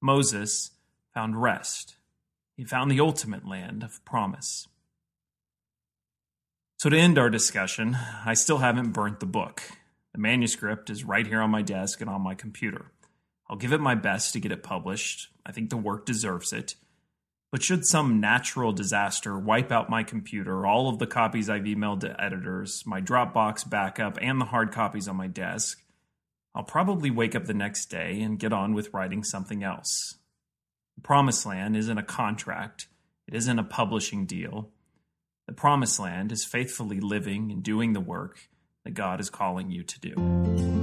Moses 0.00 0.70
found 1.12 1.42
rest. 1.42 1.96
He 2.56 2.64
found 2.64 2.90
the 2.90 3.00
ultimate 3.00 3.46
land 3.46 3.82
of 3.82 4.02
promise. 4.06 4.66
So, 6.84 6.90
to 6.90 6.98
end 6.98 7.16
our 7.16 7.30
discussion, 7.30 7.96
I 8.26 8.34
still 8.34 8.58
haven't 8.58 8.92
burnt 8.92 9.20
the 9.20 9.24
book. 9.24 9.62
The 10.12 10.20
manuscript 10.20 10.90
is 10.90 11.02
right 11.02 11.26
here 11.26 11.40
on 11.40 11.48
my 11.48 11.62
desk 11.62 12.02
and 12.02 12.10
on 12.10 12.20
my 12.20 12.34
computer. 12.34 12.92
I'll 13.48 13.56
give 13.56 13.72
it 13.72 13.80
my 13.80 13.94
best 13.94 14.34
to 14.34 14.38
get 14.38 14.52
it 14.52 14.62
published. 14.62 15.28
I 15.46 15.52
think 15.52 15.70
the 15.70 15.78
work 15.78 16.04
deserves 16.04 16.52
it. 16.52 16.74
But 17.50 17.62
should 17.62 17.86
some 17.86 18.20
natural 18.20 18.74
disaster 18.74 19.38
wipe 19.38 19.72
out 19.72 19.88
my 19.88 20.02
computer, 20.02 20.66
all 20.66 20.90
of 20.90 20.98
the 20.98 21.06
copies 21.06 21.48
I've 21.48 21.62
emailed 21.62 22.00
to 22.00 22.22
editors, 22.22 22.82
my 22.84 23.00
Dropbox 23.00 23.66
backup, 23.70 24.18
and 24.20 24.38
the 24.38 24.44
hard 24.44 24.70
copies 24.70 25.08
on 25.08 25.16
my 25.16 25.26
desk, 25.26 25.82
I'll 26.54 26.64
probably 26.64 27.10
wake 27.10 27.34
up 27.34 27.46
the 27.46 27.54
next 27.54 27.86
day 27.86 28.20
and 28.20 28.38
get 28.38 28.52
on 28.52 28.74
with 28.74 28.92
writing 28.92 29.24
something 29.24 29.64
else. 29.64 30.16
The 30.96 31.00
Promised 31.00 31.46
Land 31.46 31.78
isn't 31.78 31.96
a 31.96 32.02
contract, 32.02 32.88
it 33.26 33.32
isn't 33.32 33.58
a 33.58 33.64
publishing 33.64 34.26
deal. 34.26 34.73
The 35.46 35.52
Promised 35.52 36.00
Land 36.00 36.32
is 36.32 36.42
faithfully 36.44 37.00
living 37.00 37.52
and 37.52 37.62
doing 37.62 37.92
the 37.92 38.00
work 38.00 38.48
that 38.84 38.94
God 38.94 39.20
is 39.20 39.28
calling 39.28 39.70
you 39.70 39.82
to 39.82 40.00
do. 40.00 40.73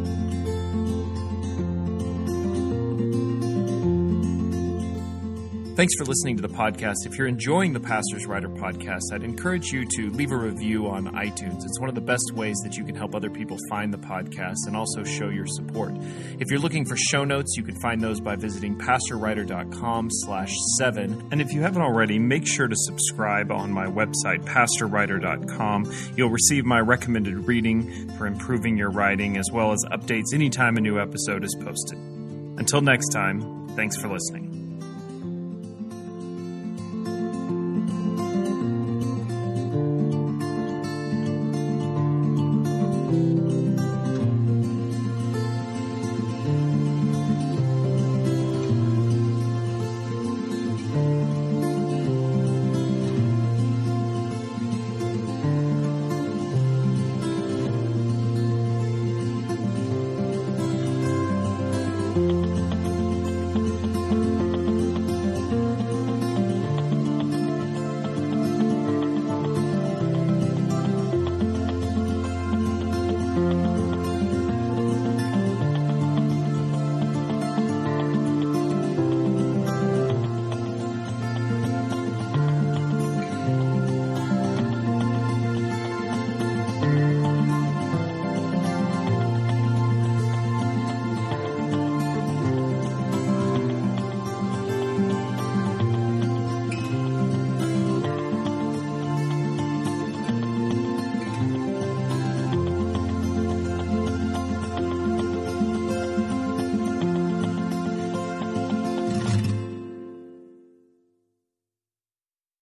Thanks 5.82 5.96
for 5.96 6.06
listening 6.06 6.36
to 6.36 6.44
the 6.44 6.54
podcast. 6.54 7.08
If 7.08 7.18
you're 7.18 7.26
enjoying 7.26 7.74
the 7.74 7.80
Pastor's 7.80 8.28
Writer 8.28 8.50
podcast, 8.50 9.02
I'd 9.12 9.24
encourage 9.24 9.72
you 9.72 9.84
to 9.84 10.12
leave 10.12 10.32
a 10.32 10.38
review 10.38 10.88
on 10.88 11.08
iTunes. 11.08 11.66
It's 11.66 11.80
one 11.80 11.90
of 11.90 11.96
the 11.96 12.02
best 12.02 12.34
ways 12.36 12.56
that 12.64 12.78
you 12.78 12.86
can 12.86 12.94
help 12.94 13.16
other 13.16 13.32
people 13.32 13.58
find 13.68 13.92
the 13.92 13.98
podcast 13.98 14.68
and 14.68 14.78
also 14.78 15.04
show 15.04 15.30
your 15.30 15.48
support. 15.48 15.96
If 16.38 16.52
you're 16.52 16.60
looking 16.60 16.86
for 16.86 16.96
show 16.96 17.24
notes, 17.24 17.56
you 17.58 17.64
can 17.64 17.82
find 17.82 18.00
those 18.00 18.20
by 18.20 18.36
visiting 18.36 18.78
pastorwriter.com 18.78 20.10
slash 20.12 20.54
seven. 20.78 21.28
And 21.32 21.42
if 21.42 21.52
you 21.52 21.62
haven't 21.62 21.82
already, 21.82 22.20
make 22.20 22.46
sure 22.46 22.68
to 22.68 22.76
subscribe 22.78 23.52
on 23.52 23.72
my 23.72 23.88
website, 23.88 24.46
pastorwriter.com. 24.46 25.92
You'll 26.16 26.30
receive 26.30 26.64
my 26.64 26.80
recommended 26.80 27.48
reading 27.48 28.08
for 28.20 28.28
improving 28.28 28.78
your 28.78 28.92
writing, 28.92 29.36
as 29.36 29.50
well 29.52 29.72
as 29.72 29.84
updates 29.92 30.32
anytime 30.32 30.78
a 30.78 30.82
new 30.82 31.00
episode 31.00 31.44
is 31.44 31.58
posted. 31.60 31.98
Until 31.98 32.82
next 32.82 33.08
time, 33.08 33.68
thanks 33.70 33.98
for 33.98 34.10
listening. 34.10 34.61